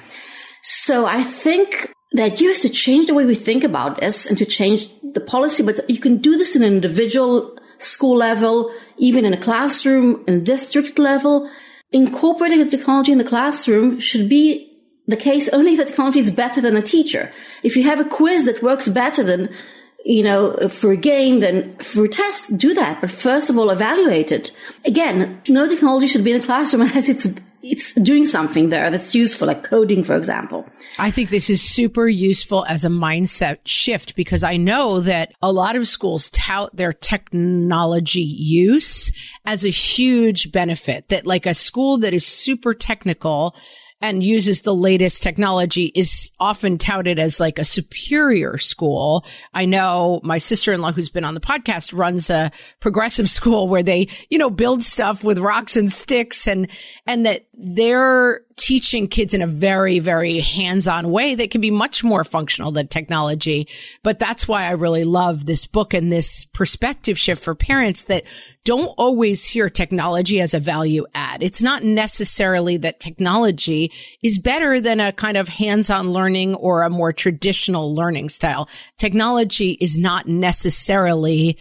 So 0.62 1.07
I 1.07 1.22
think 1.22 1.92
the 2.12 2.22
idea 2.22 2.50
is 2.50 2.61
to 2.61 2.68
change 2.68 3.07
the 3.07 3.14
way 3.14 3.24
we 3.24 3.35
think 3.35 3.64
about 3.64 4.00
this 4.00 4.26
and 4.26 4.37
to 4.38 4.44
change 4.44 4.88
the 5.02 5.20
policy, 5.20 5.62
but 5.62 5.88
you 5.88 6.00
can 6.00 6.18
do 6.18 6.37
this 6.37 6.57
in 6.57 6.62
an 6.62 6.72
individual 6.72 7.59
school 7.79 8.16
level, 8.16 8.72
even 8.98 9.24
in 9.24 9.35
a 9.35 9.37
classroom, 9.37 10.24
in 10.26 10.44
district 10.44 10.98
level. 10.98 11.50
Incorporating 11.92 12.59
the 12.59 12.70
technology 12.70 13.12
in 13.12 13.18
the 13.18 13.24
classroom 13.24 14.00
should 14.00 14.29
be 14.29 14.76
the 15.07 15.16
case 15.16 15.49
only 15.49 15.73
if 15.73 15.79
the 15.79 15.85
technology 15.85 16.19
is 16.19 16.31
better 16.31 16.61
than 16.61 16.77
a 16.77 16.83
teacher. 16.83 17.33
If 17.62 17.77
you 17.77 17.85
have 17.85 18.01
a 18.01 18.05
quiz 18.05 18.45
that 18.47 18.62
works 18.62 18.88
better 18.88 19.23
than, 19.23 19.51
you 20.05 20.23
know, 20.23 20.69
for 20.69 20.92
a 20.92 20.97
game 20.97 21.40
than 21.40 21.77
for 21.79 22.05
a 22.05 22.09
test, 22.09 22.57
do 22.57 22.75
that. 22.75 23.01
But 23.01 23.11
first 23.11 23.49
of 23.49 23.57
all, 23.57 23.71
evaluate 23.71 24.33
it. 24.33 24.51
Again, 24.85 25.40
no 25.49 25.69
technology 25.69 26.09
should 26.09 26.25
be 26.25 26.33
in 26.33 26.40
the 26.40 26.47
classroom 26.47 26.83
unless 26.87 27.09
it's 27.09 27.27
it's 27.62 27.95
doing 27.95 28.27
something 28.27 28.71
there 28.71 28.90
that's 28.90 29.14
useful, 29.14 29.49
like 29.49 29.64
coding, 29.64 30.05
for 30.05 30.14
example. 30.14 30.64
I 30.99 31.11
think 31.11 31.31
this 31.31 31.51
is 31.51 31.61
super 31.61 32.07
useful 32.07 32.64
as 32.66 32.85
a 32.85 32.88
mindset 32.88 33.59
shift 33.64 34.14
because 34.14 34.45
I 34.45 34.57
know 34.57 35.01
that 35.01 35.33
a 35.42 35.53
lot 35.53 35.75
of 35.75 35.88
schools 35.88 36.31
tout 36.31 36.77
their 36.77 36.92
technology 36.92 38.21
use 38.21 39.11
as 39.45 39.64
a 39.64 39.69
huge 39.69 40.53
benefit 40.53 41.09
that 41.09 41.27
like 41.27 41.47
a 41.47 41.55
school 41.55 41.99
that 41.99 42.14
is 42.14 42.27
super 42.27 42.73
technical 42.73 43.57
and 44.00 44.22
uses 44.22 44.62
the 44.62 44.74
latest 44.74 45.22
technology 45.22 45.87
is 45.94 46.30
often 46.38 46.76
touted 46.76 47.18
as 47.18 47.40
like 47.40 47.59
a 47.59 47.64
superior 47.64 48.59
school. 48.59 49.24
I 49.54 49.64
know 49.64 50.20
my 50.22 50.38
sister-in-law 50.38 50.92
who's 50.92 51.09
been 51.09 51.24
on 51.24 51.35
the 51.35 51.40
podcast 51.40 51.96
runs 51.96 52.28
a 52.28 52.50
progressive 52.80 53.30
school 53.37 53.68
where 53.68 53.82
they, 53.82 54.09
you 54.28 54.38
know, 54.38 54.50
build 54.50 54.82
stuff 54.82 55.24
with 55.24 55.38
rocks 55.38 55.76
and 55.76 55.90
sticks 55.90 56.46
and, 56.46 56.68
and 57.06 57.24
that 57.24 57.45
they're 57.59 58.42
teaching 58.57 59.09
kids 59.09 59.33
in 59.33 59.40
a 59.40 59.47
very, 59.47 59.99
very 59.99 60.40
hands-on 60.40 61.11
way 61.11 61.35
that 61.35 61.51
can 61.51 61.62
be 61.62 61.71
much 61.71 62.05
more 62.05 62.23
functional 62.23 62.71
than 62.71 62.87
technology. 62.87 63.66
But 64.03 64.19
that's 64.19 64.47
why 64.47 64.64
I 64.64 64.73
really 64.73 65.05
love 65.05 65.47
this 65.47 65.66
book 65.66 65.95
and 65.95 66.12
this 66.12 66.45
perspective 66.45 67.19
shift 67.19 67.42
for 67.42 67.55
parents 67.55 68.05
that 68.05 68.25
don't 68.64 68.92
always 68.99 69.49
hear 69.49 69.71
technology 69.71 70.40
as 70.40 70.53
a 70.53 70.61
value 70.61 71.07
add. 71.14 71.42
It's 71.42 71.62
not 71.62 71.83
necessarily 71.83 72.77
that 72.79 73.01
technology 73.01 73.90
is 74.23 74.38
better 74.38 74.81
than 74.81 75.01
a 75.01 75.12
kind 75.12 75.38
of 75.38 75.49
hands-on 75.49 76.11
learning 76.11 76.57
or 76.57 76.83
a 76.83 76.90
more 76.90 77.12
traditional 77.12 77.95
learning 77.95 78.29
style. 78.29 78.69
Technology 78.99 79.79
is 79.81 79.97
not 79.97 80.27
necessarily 80.27 81.59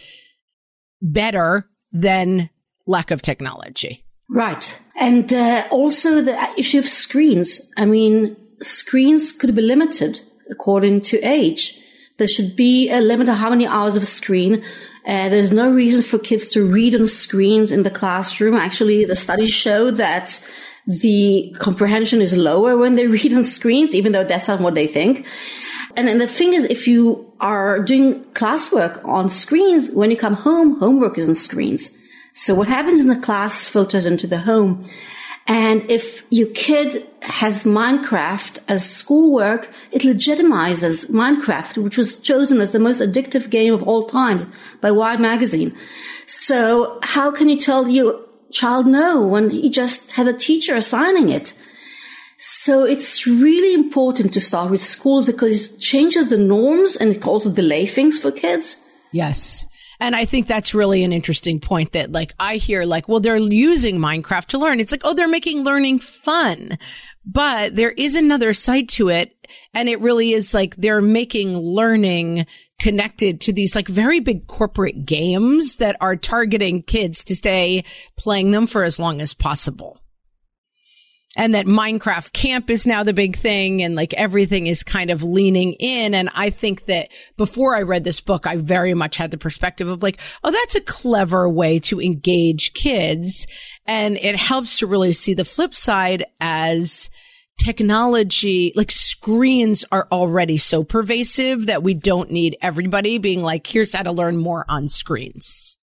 better 1.00 1.66
than 1.90 2.50
lack 2.86 3.10
of 3.10 3.22
technology. 3.22 4.05
Right. 4.28 4.80
And 4.96 5.32
uh, 5.32 5.66
also 5.70 6.20
the 6.20 6.38
issue 6.56 6.78
of 6.78 6.86
screens. 6.86 7.60
I 7.76 7.84
mean, 7.84 8.36
screens 8.60 9.32
could 9.32 9.54
be 9.54 9.62
limited 9.62 10.20
according 10.50 11.02
to 11.02 11.20
age. 11.20 11.80
There 12.18 12.28
should 12.28 12.56
be 12.56 12.90
a 12.90 13.00
limit 13.00 13.28
of 13.28 13.36
how 13.36 13.50
many 13.50 13.66
hours 13.66 13.96
of 13.96 14.06
screen. 14.06 14.64
Uh, 15.06 15.28
there's 15.28 15.52
no 15.52 15.70
reason 15.70 16.02
for 16.02 16.18
kids 16.18 16.48
to 16.50 16.64
read 16.66 16.94
on 16.94 17.06
screens 17.06 17.70
in 17.70 17.82
the 17.82 17.90
classroom. 17.90 18.54
Actually, 18.54 19.04
the 19.04 19.14
studies 19.14 19.52
show 19.52 19.90
that 19.90 20.44
the 20.86 21.54
comprehension 21.58 22.20
is 22.20 22.36
lower 22.36 22.76
when 22.76 22.94
they 22.94 23.06
read 23.18 23.32
on 23.32 23.44
screens, 23.44 23.94
even 23.94 24.12
though 24.12 24.24
that's 24.24 24.48
not 24.48 24.60
what 24.60 24.74
they 24.74 24.86
think. 24.86 25.26
And, 25.94 26.08
and 26.08 26.20
the 26.20 26.26
thing 26.26 26.54
is, 26.54 26.64
if 26.64 26.88
you 26.88 27.32
are 27.40 27.80
doing 27.80 28.24
classwork 28.32 29.04
on 29.04 29.30
screens, 29.30 29.90
when 29.90 30.10
you 30.10 30.16
come 30.16 30.34
home, 30.34 30.78
homework 30.78 31.18
is 31.18 31.28
on 31.28 31.34
screens. 31.34 31.90
So 32.36 32.54
what 32.54 32.68
happens 32.68 33.00
in 33.00 33.08
the 33.08 33.16
class 33.16 33.66
filters 33.66 34.04
into 34.04 34.26
the 34.26 34.38
home. 34.38 34.88
And 35.46 35.90
if 35.90 36.22
your 36.30 36.48
kid 36.48 37.06
has 37.22 37.64
Minecraft 37.64 38.58
as 38.68 38.88
schoolwork, 38.88 39.70
it 39.90 40.02
legitimizes 40.02 41.08
Minecraft, 41.08 41.78
which 41.78 41.96
was 41.96 42.20
chosen 42.20 42.60
as 42.60 42.72
the 42.72 42.78
most 42.78 43.00
addictive 43.00 43.48
game 43.48 43.72
of 43.72 43.82
all 43.84 44.06
times 44.06 44.44
by 44.82 44.90
Wired 44.90 45.18
magazine. 45.18 45.74
So 46.26 46.98
how 47.02 47.30
can 47.30 47.48
you 47.48 47.58
tell 47.58 47.88
your 47.88 48.20
child 48.52 48.86
no 48.86 49.26
when 49.26 49.48
he 49.48 49.70
just 49.70 50.12
had 50.12 50.28
a 50.28 50.34
teacher 50.34 50.74
assigning 50.74 51.30
it? 51.30 51.54
So 52.36 52.84
it's 52.84 53.26
really 53.26 53.72
important 53.72 54.34
to 54.34 54.42
start 54.42 54.70
with 54.70 54.82
schools 54.82 55.24
because 55.24 55.72
it 55.72 55.80
changes 55.80 56.28
the 56.28 56.36
norms 56.36 56.96
and 56.96 57.16
it 57.16 57.26
also 57.26 57.50
delay 57.50 57.86
things 57.86 58.18
for 58.18 58.30
kids. 58.30 58.76
Yes. 59.10 59.66
And 60.00 60.14
I 60.14 60.24
think 60.24 60.46
that's 60.46 60.74
really 60.74 61.04
an 61.04 61.12
interesting 61.12 61.60
point 61.60 61.92
that 61.92 62.12
like 62.12 62.34
I 62.38 62.56
hear 62.56 62.84
like, 62.84 63.08
well, 63.08 63.20
they're 63.20 63.36
using 63.36 63.98
Minecraft 63.98 64.46
to 64.46 64.58
learn. 64.58 64.80
It's 64.80 64.92
like, 64.92 65.02
oh, 65.04 65.14
they're 65.14 65.28
making 65.28 65.62
learning 65.62 66.00
fun. 66.00 66.78
But 67.24 67.74
there 67.74 67.92
is 67.92 68.14
another 68.14 68.54
side 68.54 68.88
to 68.90 69.08
it. 69.08 69.34
And 69.74 69.88
it 69.88 70.00
really 70.00 70.32
is 70.32 70.54
like 70.54 70.76
they're 70.76 71.00
making 71.00 71.56
learning 71.56 72.46
connected 72.78 73.40
to 73.40 73.52
these 73.52 73.74
like 73.74 73.88
very 73.88 74.20
big 74.20 74.46
corporate 74.46 75.06
games 75.06 75.76
that 75.76 75.96
are 76.00 76.16
targeting 76.16 76.82
kids 76.82 77.24
to 77.24 77.34
stay 77.34 77.84
playing 78.16 78.50
them 78.50 78.66
for 78.66 78.82
as 78.82 78.98
long 78.98 79.20
as 79.20 79.32
possible 79.32 79.98
and 81.36 81.54
that 81.54 81.66
Minecraft 81.66 82.32
camp 82.32 82.70
is 82.70 82.86
now 82.86 83.04
the 83.04 83.12
big 83.12 83.36
thing 83.36 83.82
and 83.82 83.94
like 83.94 84.14
everything 84.14 84.66
is 84.66 84.82
kind 84.82 85.10
of 85.10 85.22
leaning 85.22 85.74
in. 85.74 86.14
And 86.14 86.30
I 86.34 86.50
think 86.50 86.86
that 86.86 87.10
before 87.36 87.76
I 87.76 87.82
read 87.82 88.04
this 88.04 88.20
book, 88.20 88.46
I 88.46 88.56
very 88.56 88.94
much 88.94 89.16
had 89.16 89.30
the 89.30 89.38
perspective 89.38 89.86
of 89.86 90.02
like, 90.02 90.20
oh, 90.42 90.50
that's 90.50 90.74
a 90.74 90.80
clever 90.80 91.48
way 91.48 91.78
to 91.80 92.00
engage 92.00 92.72
kids. 92.72 93.46
And 93.86 94.16
it 94.16 94.36
helps 94.36 94.78
to 94.78 94.86
really 94.86 95.12
see 95.12 95.34
the 95.34 95.44
flip 95.44 95.74
side 95.74 96.24
as 96.40 97.10
technology, 97.58 98.72
like 98.74 98.90
screens 98.90 99.84
are 99.92 100.08
already 100.10 100.56
so 100.56 100.84
pervasive 100.84 101.66
that 101.66 101.82
we 101.82 101.94
don't 101.94 102.30
need 102.30 102.56
everybody 102.62 103.18
being 103.18 103.42
like, 103.42 103.66
here's 103.66 103.94
how 103.94 104.02
to 104.02 104.12
learn 104.12 104.36
more 104.36 104.64
on 104.68 104.88
screens. 104.88 105.76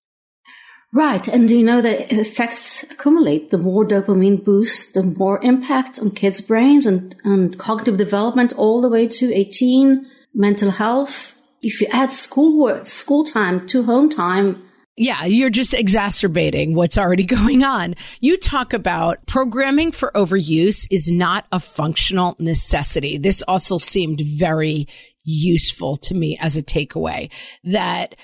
Right. 0.94 1.26
And 1.26 1.50
you 1.50 1.64
know, 1.64 1.82
the 1.82 2.14
effects 2.14 2.84
accumulate. 2.84 3.50
The 3.50 3.58
more 3.58 3.84
dopamine 3.84 4.44
boost, 4.44 4.94
the 4.94 5.02
more 5.02 5.42
impact 5.42 5.98
on 5.98 6.12
kids' 6.12 6.40
brains 6.40 6.86
and, 6.86 7.16
and 7.24 7.58
cognitive 7.58 7.96
development 7.96 8.52
all 8.52 8.80
the 8.80 8.88
way 8.88 9.08
to 9.08 9.34
18, 9.34 10.06
mental 10.34 10.70
health. 10.70 11.34
If 11.62 11.80
you 11.80 11.88
add 11.90 12.12
schoolwork, 12.12 12.86
school 12.86 13.24
time 13.24 13.66
to 13.68 13.82
home 13.82 14.08
time, 14.08 14.62
yeah, 14.96 15.24
you're 15.24 15.50
just 15.50 15.74
exacerbating 15.74 16.76
what's 16.76 16.96
already 16.96 17.24
going 17.38 17.64
on. 17.64 17.96
You 18.20 18.36
talk 18.36 18.72
about 18.72 19.26
programming 19.26 19.90
for 19.90 20.12
overuse 20.14 20.86
is 20.92 21.10
not 21.10 21.46
a 21.50 21.58
functional 21.58 22.36
necessity. 22.38 23.18
This 23.18 23.42
also 23.48 23.78
seemed 23.78 24.20
very 24.20 24.86
useful 25.24 25.96
to 25.96 26.14
me 26.14 26.38
as 26.40 26.56
a 26.56 26.62
takeaway 26.62 27.30
that 27.64 28.14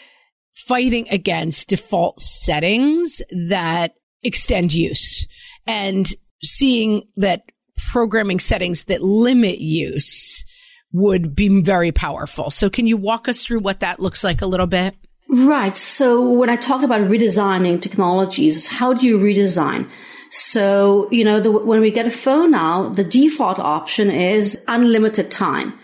fighting 0.67 1.09
against 1.11 1.69
default 1.69 2.21
settings 2.21 3.23
that 3.49 3.95
extend 4.23 4.73
use 4.73 5.27
and 5.67 6.13
seeing 6.43 7.03
that 7.17 7.43
programming 7.77 8.41
settings 8.41 8.85
that 8.85 9.03
limit 9.03 9.59
use 9.59 10.45
would 10.93 11.35
be 11.35 11.63
very 11.63 11.93
powerful. 11.93 12.51
So 12.51 12.69
can 12.69 12.87
you 12.87 12.97
walk 12.97 13.29
us 13.29 13.45
through 13.45 13.61
what 13.61 13.81
that 13.81 14.01
looks 14.01 14.25
like 14.25 14.43
a 14.43 14.47
little 14.47 14.67
bit? 14.67 14.95
Right. 15.29 15.77
So 15.77 16.31
when 16.33 16.51
I 16.51 16.57
talk 16.57 16.83
about 16.83 17.03
redesigning 17.03 17.81
technologies, 17.81 18.67
how 18.67 18.93
do 18.93 19.07
you 19.07 19.19
redesign? 19.19 19.89
So, 20.31 21.09
you 21.11 21.25
know, 21.25 21.41
the, 21.41 21.51
when 21.51 21.81
we 21.81 21.91
get 21.91 22.07
a 22.07 22.11
phone 22.11 22.51
now, 22.51 22.89
the 22.89 23.05
default 23.05 23.59
option 23.59 24.11
is 24.11 24.59
unlimited 24.67 25.31
time. 25.31 25.79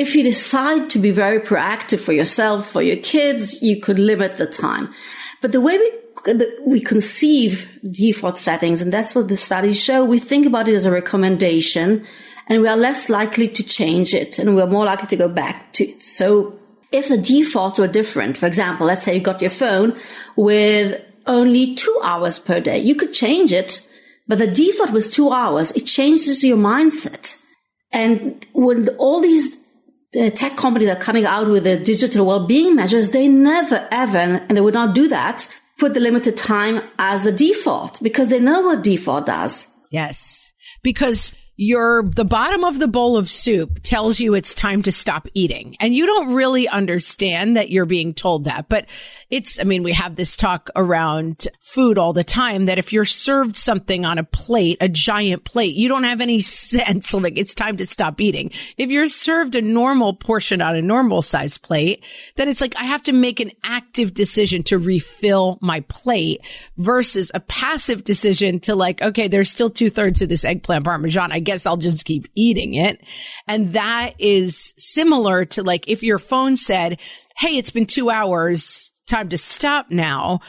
If 0.00 0.16
you 0.16 0.22
decide 0.22 0.88
to 0.90 0.98
be 0.98 1.10
very 1.10 1.40
proactive 1.40 2.00
for 2.00 2.14
yourself, 2.14 2.70
for 2.70 2.80
your 2.80 2.96
kids, 2.96 3.60
you 3.60 3.82
could 3.82 3.98
limit 3.98 4.38
the 4.38 4.46
time. 4.46 4.94
But 5.42 5.52
the 5.52 5.60
way 5.60 5.76
we 5.76 5.90
we 6.64 6.80
conceive 6.80 7.68
default 7.90 8.38
settings, 8.38 8.80
and 8.80 8.90
that's 8.90 9.14
what 9.14 9.28
the 9.28 9.36
studies 9.36 9.78
show. 9.82 10.02
We 10.02 10.18
think 10.18 10.46
about 10.46 10.68
it 10.68 10.74
as 10.74 10.86
a 10.86 10.90
recommendation, 10.90 12.06
and 12.46 12.62
we 12.62 12.68
are 12.68 12.78
less 12.78 13.10
likely 13.10 13.48
to 13.48 13.62
change 13.62 14.14
it, 14.14 14.38
and 14.38 14.56
we're 14.56 14.66
more 14.66 14.86
likely 14.86 15.08
to 15.08 15.16
go 15.16 15.28
back 15.28 15.72
to 15.74 15.84
it. 15.84 16.02
So 16.02 16.58
if 16.92 17.08
the 17.08 17.18
defaults 17.18 17.78
were 17.78 17.86
different, 18.00 18.38
for 18.38 18.46
example, 18.46 18.86
let's 18.86 19.02
say 19.02 19.14
you 19.16 19.20
got 19.20 19.42
your 19.42 19.50
phone 19.50 19.94
with 20.34 20.98
only 21.26 21.74
two 21.74 22.00
hours 22.02 22.38
per 22.38 22.58
day, 22.60 22.78
you 22.78 22.94
could 22.94 23.12
change 23.12 23.52
it, 23.52 23.86
but 24.26 24.38
the 24.38 24.46
default 24.46 24.92
was 24.92 25.10
two 25.10 25.30
hours. 25.30 25.72
It 25.72 25.84
changes 25.86 26.42
your 26.42 26.56
mindset. 26.56 27.36
And 27.92 28.46
when 28.54 28.88
all 28.96 29.20
these 29.20 29.59
uh, 30.18 30.30
tech 30.30 30.56
companies 30.56 30.88
are 30.88 30.96
coming 30.96 31.24
out 31.24 31.48
with 31.48 31.64
the 31.64 31.76
digital 31.76 32.26
well-being 32.26 32.74
measures, 32.74 33.10
they 33.10 33.28
never 33.28 33.86
ever, 33.90 34.18
and 34.18 34.56
they 34.56 34.60
would 34.60 34.74
not 34.74 34.94
do 34.94 35.08
that, 35.08 35.48
put 35.78 35.94
the 35.94 36.00
limited 36.00 36.36
time 36.36 36.82
as 36.98 37.24
the 37.24 37.32
default 37.32 38.02
because 38.02 38.28
they 38.28 38.40
know 38.40 38.60
what 38.62 38.82
default 38.82 39.26
does. 39.26 39.68
Yes. 39.90 40.52
Because 40.82 41.32
your 41.56 42.02
the 42.02 42.24
bottom 42.24 42.64
of 42.64 42.78
the 42.78 42.88
bowl 42.88 43.18
of 43.18 43.30
soup 43.30 43.80
tells 43.82 44.18
you 44.18 44.32
it's 44.32 44.54
time 44.54 44.80
to 44.80 44.90
stop 44.90 45.28
eating 45.34 45.76
and 45.78 45.94
you 45.94 46.06
don't 46.06 46.32
really 46.32 46.66
understand 46.66 47.54
that 47.58 47.68
you're 47.68 47.84
being 47.84 48.14
told 48.14 48.44
that 48.44 48.66
but 48.70 48.86
it's 49.30 49.60
i 49.60 49.64
mean 49.64 49.82
we 49.82 49.92
have 49.92 50.16
this 50.16 50.36
talk 50.36 50.70
around 50.76 51.48
food 51.60 51.98
all 51.98 52.12
the 52.12 52.24
time 52.24 52.66
that 52.66 52.78
if 52.78 52.92
you're 52.92 53.04
served 53.04 53.56
something 53.56 54.04
on 54.04 54.18
a 54.18 54.24
plate 54.24 54.76
a 54.80 54.88
giant 54.88 55.44
plate 55.44 55.74
you 55.74 55.88
don't 55.88 56.04
have 56.04 56.20
any 56.20 56.40
sense 56.40 57.12
like 57.14 57.36
it's 57.36 57.54
time 57.54 57.76
to 57.76 57.86
stop 57.86 58.20
eating. 58.20 58.50
If 58.76 58.90
you're 58.90 59.08
served 59.08 59.54
a 59.54 59.62
normal 59.62 60.14
portion 60.14 60.62
on 60.62 60.76
a 60.76 60.82
normal 60.82 61.22
size 61.22 61.58
plate 61.58 62.04
then 62.36 62.48
it's 62.48 62.60
like 62.60 62.76
i 62.76 62.84
have 62.84 63.02
to 63.02 63.12
make 63.12 63.40
an 63.40 63.50
active 63.64 64.14
decision 64.14 64.62
to 64.64 64.78
refill 64.78 65.58
my 65.60 65.80
plate 65.80 66.40
versus 66.76 67.30
a 67.34 67.40
passive 67.40 68.04
decision 68.04 68.60
to 68.60 68.74
like 68.74 69.02
okay 69.02 69.28
there's 69.28 69.50
still 69.50 69.70
two-thirds 69.70 70.22
of 70.22 70.28
this 70.28 70.44
eggplant 70.44 70.84
parmesan. 70.84 71.32
I 71.32 71.40
guess 71.40 71.66
I'll 71.66 71.76
just 71.76 72.04
keep 72.04 72.28
eating 72.34 72.74
it. 72.74 73.00
And 73.46 73.72
that 73.74 74.12
is 74.18 74.74
similar 74.76 75.44
to 75.46 75.62
like 75.62 75.88
if 75.88 76.02
your 76.02 76.18
phone 76.18 76.56
said, 76.56 77.00
Hey, 77.36 77.56
it's 77.56 77.70
been 77.70 77.86
two 77.86 78.10
hours, 78.10 78.92
time 79.10 79.28
to 79.30 79.38
stop 79.38 79.90
now. 79.90 80.40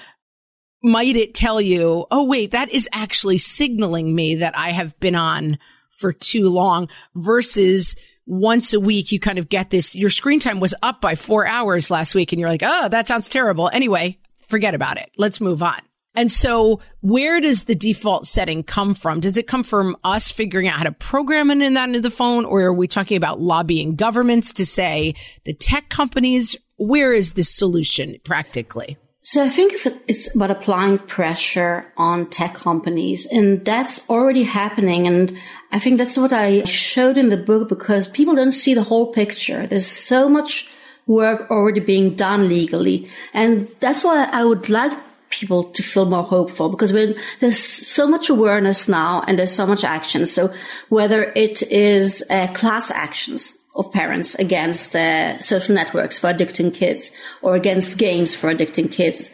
Might 0.84 1.16
it 1.16 1.34
tell 1.34 1.62
you, 1.62 2.06
Oh, 2.12 2.26
wait, 2.26 2.52
that 2.52 2.72
is 2.72 2.90
actually 2.92 3.38
signaling 3.38 4.16
me 4.16 4.36
that 4.36 4.58
I 4.58 4.70
have 4.70 5.00
been 5.00 5.16
on 5.16 5.60
for 5.92 6.14
too 6.14 6.50
long 6.50 6.90
versus 7.16 7.96
once 8.26 8.74
a 8.74 8.80
week, 8.80 9.12
you 9.12 9.20
kind 9.20 9.38
of 9.38 9.50
get 9.50 9.70
this. 9.70 9.94
Your 9.96 10.10
screen 10.10 10.40
time 10.40 10.60
was 10.60 10.74
up 10.82 11.02
by 11.02 11.16
four 11.16 11.46
hours 11.46 11.92
last 11.92 12.16
week 12.16 12.32
and 12.32 12.40
you're 12.40 12.50
like, 12.50 12.64
Oh, 12.64 12.90
that 12.90 13.08
sounds 13.08 13.30
terrible. 13.30 13.70
Anyway, 13.72 14.18
forget 14.48 14.74
about 14.74 14.98
it. 14.98 15.12
Let's 15.18 15.42
move 15.42 15.62
on. 15.62 15.82
And 16.14 16.32
so 16.32 16.82
where 17.00 17.40
does 17.40 17.64
the 17.64 17.76
default 17.76 18.28
setting 18.28 18.64
come 18.64 18.94
from? 18.96 19.22
Does 19.22 19.38
it 19.38 19.48
come 19.48 19.64
from 19.64 19.96
us 20.04 20.30
figuring 20.30 20.68
out 20.68 20.78
how 20.78 20.84
to 20.84 20.92
program 20.92 21.52
it 21.52 21.62
in 21.62 21.76
that 21.76 21.88
into 21.88 22.02
the 22.02 22.12
phone? 22.12 22.44
Or 22.46 22.62
are 22.62 22.74
we 22.74 22.88
talking 22.88 23.16
about 23.16 23.40
lobbying 23.40 23.96
governments 23.96 24.54
to 24.54 24.66
say 24.66 25.16
the 25.46 25.54
tech 25.54 25.90
companies? 25.90 26.58
Where 26.82 27.14
is 27.14 27.34
the 27.34 27.44
solution 27.44 28.16
practically? 28.24 28.98
So 29.22 29.44
I 29.44 29.50
think 29.50 29.74
it's 30.08 30.34
about 30.36 30.50
applying 30.50 30.98
pressure 30.98 31.86
on 31.96 32.28
tech 32.32 32.56
companies 32.56 33.28
and 33.28 33.64
that's 33.64 34.10
already 34.10 34.42
happening. 34.42 35.06
And 35.06 35.38
I 35.72 35.78
think 35.78 36.00
that's 36.00 36.18
what 36.18 36.34
I 36.34 36.64
showed 36.66 37.20
in 37.20 37.30
the 37.30 37.38
book 37.38 37.70
because 37.70 38.08
people 38.08 38.34
don't 38.34 38.52
see 38.52 38.74
the 38.74 38.82
whole 38.82 39.14
picture. 39.14 39.68
There's 39.68 39.86
so 39.86 40.28
much 40.28 40.68
work 41.06 41.52
already 41.52 41.82
being 41.82 42.16
done 42.16 42.50
legally. 42.50 43.08
And 43.32 43.70
that's 43.80 44.04
why 44.04 44.28
I 44.32 44.44
would 44.44 44.68
like 44.70 44.92
people 45.30 45.66
to 45.66 45.84
feel 45.84 46.06
more 46.06 46.24
hopeful 46.24 46.70
because 46.70 46.92
when 46.92 47.16
there's 47.42 47.60
so 47.60 48.08
much 48.08 48.28
awareness 48.30 48.88
now 48.88 49.22
and 49.28 49.38
there's 49.38 49.54
so 49.54 49.68
much 49.68 49.84
action. 49.84 50.26
So 50.26 50.52
whether 50.90 51.32
it 51.36 51.62
is 51.62 52.24
uh, 52.28 52.48
class 52.54 52.90
actions 52.90 53.56
of 53.76 53.92
parents 53.92 54.36
against 54.36 54.96
uh, 54.96 55.40
social 55.40 55.74
networks 55.74 56.18
for 56.18 56.32
addicting 56.34 56.74
kids 56.74 57.12
or 57.42 57.56
against 57.56 57.98
games 57.98 58.36
for 58.36 58.54
addicting 58.54 58.92
kids, 58.92 59.30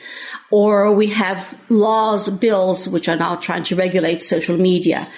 or 0.52 0.93
we 0.93 1.08
have 1.08 1.58
laws, 1.69 2.30
bills, 2.30 2.88
which 2.88 3.10
are 3.10 3.15
now 3.15 3.36
trying 3.36 3.63
to 3.63 3.76
regulate 3.76 4.21
social 4.21 4.58
media. 4.58 5.10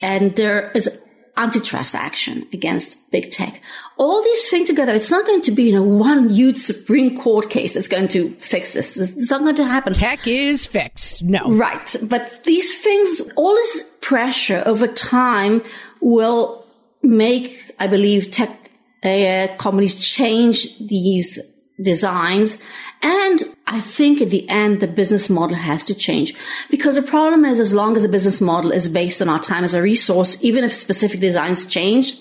And 0.00 0.34
there 0.36 0.70
is 0.72 0.88
antitrust 1.36 1.94
action 1.94 2.46
against 2.52 2.98
big 3.10 3.30
tech. 3.30 3.62
All 3.96 4.22
these 4.22 4.48
things 4.48 4.68
together, 4.68 4.92
it's 4.92 5.10
not 5.10 5.26
going 5.26 5.40
to 5.42 5.50
be 5.50 5.70
in 5.70 5.74
a 5.74 5.82
one 5.82 6.28
huge 6.28 6.56
Supreme 6.56 7.18
Court 7.18 7.48
case 7.48 7.72
that's 7.72 7.88
going 7.88 8.08
to 8.08 8.30
fix 8.32 8.74
this. 8.74 8.96
It's 8.96 9.30
not 9.30 9.40
going 9.40 9.56
to 9.56 9.64
happen. 9.64 9.92
Tech 9.92 10.26
is 10.26 10.66
fixed. 10.66 11.22
No. 11.22 11.50
Right. 11.50 11.96
But 12.02 12.44
these 12.44 12.82
things, 12.82 13.22
all 13.36 13.54
this 13.54 13.82
pressure 14.00 14.62
over 14.66 14.86
time 14.86 15.62
will 16.00 16.61
make, 17.02 17.74
I 17.78 17.86
believe, 17.86 18.30
tech 18.30 18.70
uh, 19.02 19.48
companies 19.58 19.96
change 19.96 20.78
these 20.78 21.38
designs. 21.80 22.58
And 23.02 23.42
I 23.66 23.80
think 23.80 24.20
at 24.20 24.30
the 24.30 24.48
end, 24.48 24.80
the 24.80 24.86
business 24.86 25.28
model 25.28 25.56
has 25.56 25.82
to 25.84 25.94
change 25.94 26.34
because 26.70 26.94
the 26.94 27.02
problem 27.02 27.44
is 27.44 27.58
as 27.58 27.72
long 27.72 27.96
as 27.96 28.02
the 28.02 28.08
business 28.08 28.40
model 28.40 28.70
is 28.70 28.88
based 28.88 29.20
on 29.20 29.28
our 29.28 29.40
time 29.40 29.64
as 29.64 29.74
a 29.74 29.82
resource, 29.82 30.42
even 30.42 30.62
if 30.62 30.72
specific 30.72 31.20
designs 31.20 31.66
change, 31.66 32.18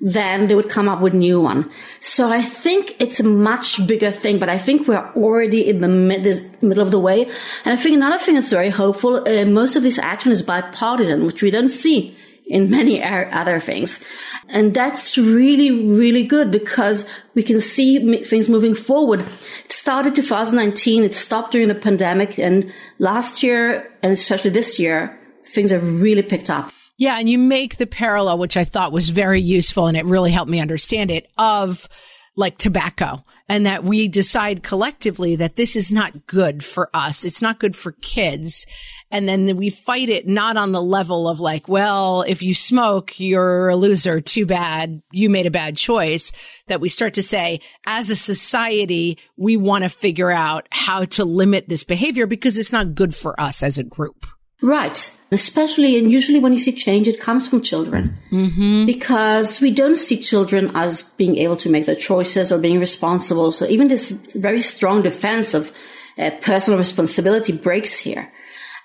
then 0.00 0.48
they 0.48 0.54
would 0.54 0.68
come 0.68 0.88
up 0.88 1.00
with 1.00 1.14
new 1.14 1.40
one. 1.40 1.70
So 2.00 2.28
I 2.28 2.42
think 2.42 2.96
it's 3.00 3.20
a 3.20 3.24
much 3.24 3.84
bigger 3.86 4.10
thing, 4.10 4.38
but 4.38 4.48
I 4.48 4.58
think 4.58 4.88
we're 4.88 5.12
already 5.14 5.68
in 5.68 5.80
the 5.80 5.88
mid- 5.88 6.62
middle 6.62 6.82
of 6.82 6.90
the 6.90 6.98
way. 6.98 7.24
And 7.64 7.72
I 7.72 7.76
think 7.76 7.96
another 7.96 8.18
thing 8.18 8.34
that's 8.34 8.50
very 8.50 8.70
hopeful, 8.70 9.26
uh, 9.28 9.44
most 9.44 9.76
of 9.76 9.84
this 9.84 9.98
action 9.98 10.32
is 10.32 10.42
bipartisan, 10.42 11.24
which 11.24 11.42
we 11.42 11.52
don't 11.52 11.68
see 11.68 12.16
in 12.52 12.70
many 12.70 13.02
other 13.02 13.58
things. 13.58 14.04
And 14.48 14.74
that's 14.74 15.16
really, 15.16 15.70
really 15.70 16.22
good 16.22 16.50
because 16.50 17.06
we 17.34 17.42
can 17.42 17.62
see 17.62 18.22
things 18.24 18.50
moving 18.50 18.74
forward. 18.74 19.20
It 19.64 19.72
started 19.72 20.14
2019. 20.14 21.02
It 21.02 21.14
stopped 21.14 21.52
during 21.52 21.68
the 21.68 21.74
pandemic. 21.74 22.38
And 22.38 22.70
last 22.98 23.42
year, 23.42 23.90
and 24.02 24.12
especially 24.12 24.50
this 24.50 24.78
year, 24.78 25.18
things 25.46 25.70
have 25.70 26.00
really 26.00 26.22
picked 26.22 26.50
up. 26.50 26.70
Yeah. 26.98 27.18
And 27.18 27.28
you 27.28 27.38
make 27.38 27.78
the 27.78 27.86
parallel, 27.86 28.36
which 28.36 28.58
I 28.58 28.64
thought 28.64 28.92
was 28.92 29.08
very 29.08 29.40
useful 29.40 29.86
and 29.86 29.96
it 29.96 30.04
really 30.04 30.30
helped 30.30 30.50
me 30.50 30.60
understand 30.60 31.10
it 31.10 31.30
of 31.38 31.88
like 32.36 32.58
tobacco 32.58 33.24
and 33.52 33.66
that 33.66 33.84
we 33.84 34.08
decide 34.08 34.62
collectively 34.62 35.36
that 35.36 35.56
this 35.56 35.76
is 35.76 35.92
not 35.92 36.26
good 36.26 36.64
for 36.64 36.88
us. 36.94 37.22
It's 37.22 37.42
not 37.42 37.58
good 37.58 37.76
for 37.76 37.92
kids. 37.92 38.64
And 39.10 39.28
then 39.28 39.58
we 39.58 39.68
fight 39.68 40.08
it 40.08 40.26
not 40.26 40.56
on 40.56 40.72
the 40.72 40.80
level 40.80 41.28
of 41.28 41.38
like, 41.38 41.68
well, 41.68 42.22
if 42.22 42.42
you 42.42 42.54
smoke, 42.54 43.20
you're 43.20 43.68
a 43.68 43.76
loser. 43.76 44.22
Too 44.22 44.46
bad. 44.46 45.02
You 45.10 45.28
made 45.28 45.44
a 45.44 45.50
bad 45.50 45.76
choice. 45.76 46.32
That 46.68 46.80
we 46.80 46.88
start 46.88 47.12
to 47.12 47.22
say, 47.22 47.60
as 47.84 48.08
a 48.08 48.16
society, 48.16 49.18
we 49.36 49.58
want 49.58 49.84
to 49.84 49.90
figure 49.90 50.30
out 50.30 50.66
how 50.70 51.04
to 51.04 51.26
limit 51.26 51.68
this 51.68 51.84
behavior 51.84 52.26
because 52.26 52.56
it's 52.56 52.72
not 52.72 52.94
good 52.94 53.14
for 53.14 53.38
us 53.38 53.62
as 53.62 53.76
a 53.76 53.84
group. 53.84 54.24
Right. 54.62 55.10
Especially 55.32 55.98
and 55.98 56.10
usually 56.10 56.38
when 56.38 56.52
you 56.52 56.58
see 56.58 56.72
change, 56.72 57.08
it 57.08 57.20
comes 57.20 57.48
from 57.48 57.62
children. 57.62 58.16
Mm-hmm. 58.30 58.86
Because 58.86 59.60
we 59.60 59.70
don't 59.70 59.96
see 59.96 60.16
children 60.16 60.70
as 60.74 61.02
being 61.16 61.36
able 61.38 61.56
to 61.58 61.70
make 61.70 61.86
their 61.86 61.96
choices 61.96 62.52
or 62.52 62.58
being 62.58 62.78
responsible. 62.78 63.50
So 63.50 63.66
even 63.66 63.88
this 63.88 64.10
very 64.10 64.60
strong 64.60 65.02
defense 65.02 65.52
of 65.54 65.72
uh, 66.18 66.30
personal 66.40 66.78
responsibility 66.78 67.52
breaks 67.52 67.98
here. 67.98 68.30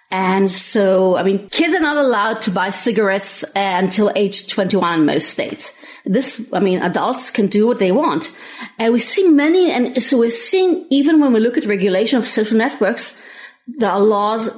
And 0.09 0.49
so, 0.49 1.17
I 1.17 1.23
mean, 1.23 1.49
kids 1.49 1.73
are 1.73 1.81
not 1.81 1.97
allowed 1.97 2.41
to 2.43 2.51
buy 2.51 2.69
cigarettes 2.69 3.43
uh, 3.43 3.49
until 3.55 4.09
age 4.15 4.47
21 4.47 5.01
in 5.01 5.05
most 5.05 5.29
states. 5.29 5.77
This, 6.05 6.41
I 6.53 6.59
mean, 6.61 6.81
adults 6.81 7.29
can 7.29 7.47
do 7.47 7.67
what 7.67 7.79
they 7.79 7.91
want. 7.91 8.33
And 8.79 8.93
we 8.93 8.99
see 8.99 9.27
many, 9.27 9.69
and 9.69 10.01
so 10.01 10.17
we're 10.17 10.29
seeing, 10.29 10.87
even 10.89 11.19
when 11.19 11.33
we 11.33 11.41
look 11.41 11.57
at 11.57 11.65
regulation 11.65 12.17
of 12.17 12.25
social 12.25 12.57
networks, 12.57 13.17
there 13.67 13.91
are 13.91 13.99
laws 13.99 14.49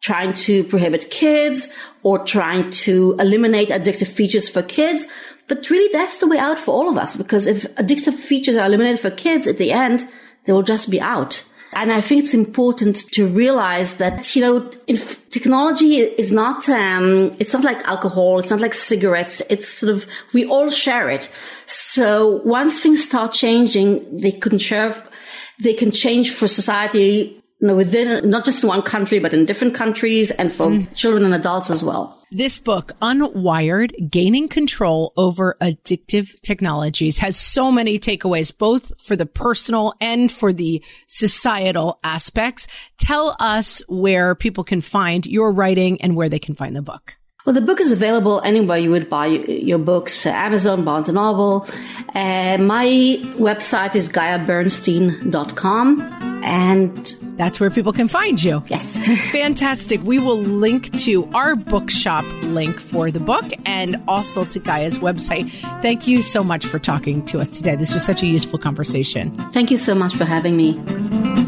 trying 0.00 0.32
to 0.32 0.64
prohibit 0.64 1.10
kids 1.10 1.68
or 2.02 2.18
trying 2.20 2.70
to 2.70 3.16
eliminate 3.18 3.68
addictive 3.68 4.06
features 4.06 4.48
for 4.48 4.62
kids. 4.62 5.06
But 5.48 5.68
really, 5.70 5.90
that's 5.92 6.18
the 6.18 6.28
way 6.28 6.38
out 6.38 6.58
for 6.58 6.72
all 6.72 6.90
of 6.90 6.98
us, 6.98 7.16
because 7.16 7.46
if 7.46 7.62
addictive 7.76 8.14
features 8.14 8.56
are 8.56 8.66
eliminated 8.66 9.00
for 9.00 9.10
kids 9.10 9.46
at 9.46 9.58
the 9.58 9.72
end, 9.72 10.06
they 10.44 10.52
will 10.52 10.62
just 10.62 10.90
be 10.90 11.00
out. 11.00 11.44
And 11.74 11.92
I 11.92 12.00
think 12.00 12.24
it's 12.24 12.32
important 12.32 12.96
to 13.12 13.26
realize 13.26 13.98
that, 13.98 14.34
you 14.34 14.40
know, 14.40 14.70
technology 15.30 15.96
is 15.96 16.32
not, 16.32 16.66
um, 16.68 17.32
it's 17.38 17.52
not 17.52 17.62
like 17.62 17.86
alcohol. 17.86 18.38
It's 18.38 18.50
not 18.50 18.60
like 18.60 18.72
cigarettes. 18.72 19.42
It's 19.50 19.68
sort 19.68 19.92
of, 19.92 20.06
we 20.32 20.46
all 20.46 20.70
share 20.70 21.10
it. 21.10 21.30
So 21.66 22.40
once 22.44 22.80
things 22.80 23.04
start 23.04 23.32
changing, 23.32 24.18
they 24.18 24.32
can 24.32 24.58
share, 24.58 24.96
they 25.60 25.74
can 25.74 25.90
change 25.92 26.32
for 26.32 26.48
society 26.48 27.37
you 27.60 27.66
know, 27.68 27.74
within 27.74 28.28
not 28.28 28.44
just 28.44 28.64
one 28.64 28.82
country, 28.82 29.18
but 29.18 29.34
in 29.34 29.44
different 29.44 29.74
countries 29.74 30.30
and 30.30 30.52
for 30.52 30.68
mm. 30.68 30.94
children 30.94 31.24
and 31.24 31.34
adults 31.34 31.70
as 31.70 31.82
well. 31.82 32.14
This 32.30 32.58
book, 32.58 32.92
Unwired, 33.00 34.10
Gaining 34.10 34.48
Control 34.48 35.12
Over 35.16 35.56
Addictive 35.60 36.28
Technologies, 36.42 37.18
has 37.18 37.36
so 37.36 37.72
many 37.72 37.98
takeaways, 37.98 38.56
both 38.56 38.92
for 39.02 39.16
the 39.16 39.26
personal 39.26 39.94
and 40.00 40.30
for 40.30 40.52
the 40.52 40.82
societal 41.06 41.98
aspects. 42.04 42.66
Tell 42.98 43.34
us 43.40 43.82
where 43.88 44.34
people 44.34 44.62
can 44.62 44.82
find 44.82 45.26
your 45.26 45.52
writing 45.52 46.00
and 46.02 46.14
where 46.16 46.28
they 46.28 46.38
can 46.38 46.54
find 46.54 46.76
the 46.76 46.82
book. 46.82 47.17
Well, 47.48 47.54
the 47.54 47.62
book 47.62 47.80
is 47.80 47.90
available 47.92 48.42
anywhere 48.42 48.76
you 48.76 48.90
would 48.90 49.08
buy 49.08 49.28
your 49.28 49.78
books, 49.78 50.26
uh, 50.26 50.28
Amazon, 50.28 50.84
Barnes 50.84 51.08
& 51.08 51.10
Noble. 51.10 51.66
Uh, 52.14 52.58
my 52.58 52.86
website 53.38 53.94
is 53.94 54.10
GaiaBernstein.com 54.10 56.00
and 56.44 57.16
that's 57.38 57.58
where 57.58 57.70
people 57.70 57.94
can 57.94 58.06
find 58.06 58.42
you. 58.42 58.62
Yes. 58.66 58.98
Fantastic. 59.32 60.02
We 60.02 60.18
will 60.18 60.36
link 60.36 60.94
to 61.04 61.26
our 61.32 61.56
bookshop 61.56 62.26
link 62.42 62.78
for 62.80 63.10
the 63.10 63.20
book 63.20 63.46
and 63.64 63.96
also 64.06 64.44
to 64.44 64.58
Gaia's 64.58 64.98
website. 64.98 65.50
Thank 65.80 66.06
you 66.06 66.20
so 66.20 66.44
much 66.44 66.66
for 66.66 66.78
talking 66.78 67.24
to 67.24 67.40
us 67.40 67.48
today. 67.48 67.76
This 67.76 67.94
was 67.94 68.04
such 68.04 68.22
a 68.22 68.26
useful 68.26 68.58
conversation. 68.58 69.34
Thank 69.52 69.70
you 69.70 69.78
so 69.78 69.94
much 69.94 70.14
for 70.14 70.26
having 70.26 70.54
me. 70.54 71.47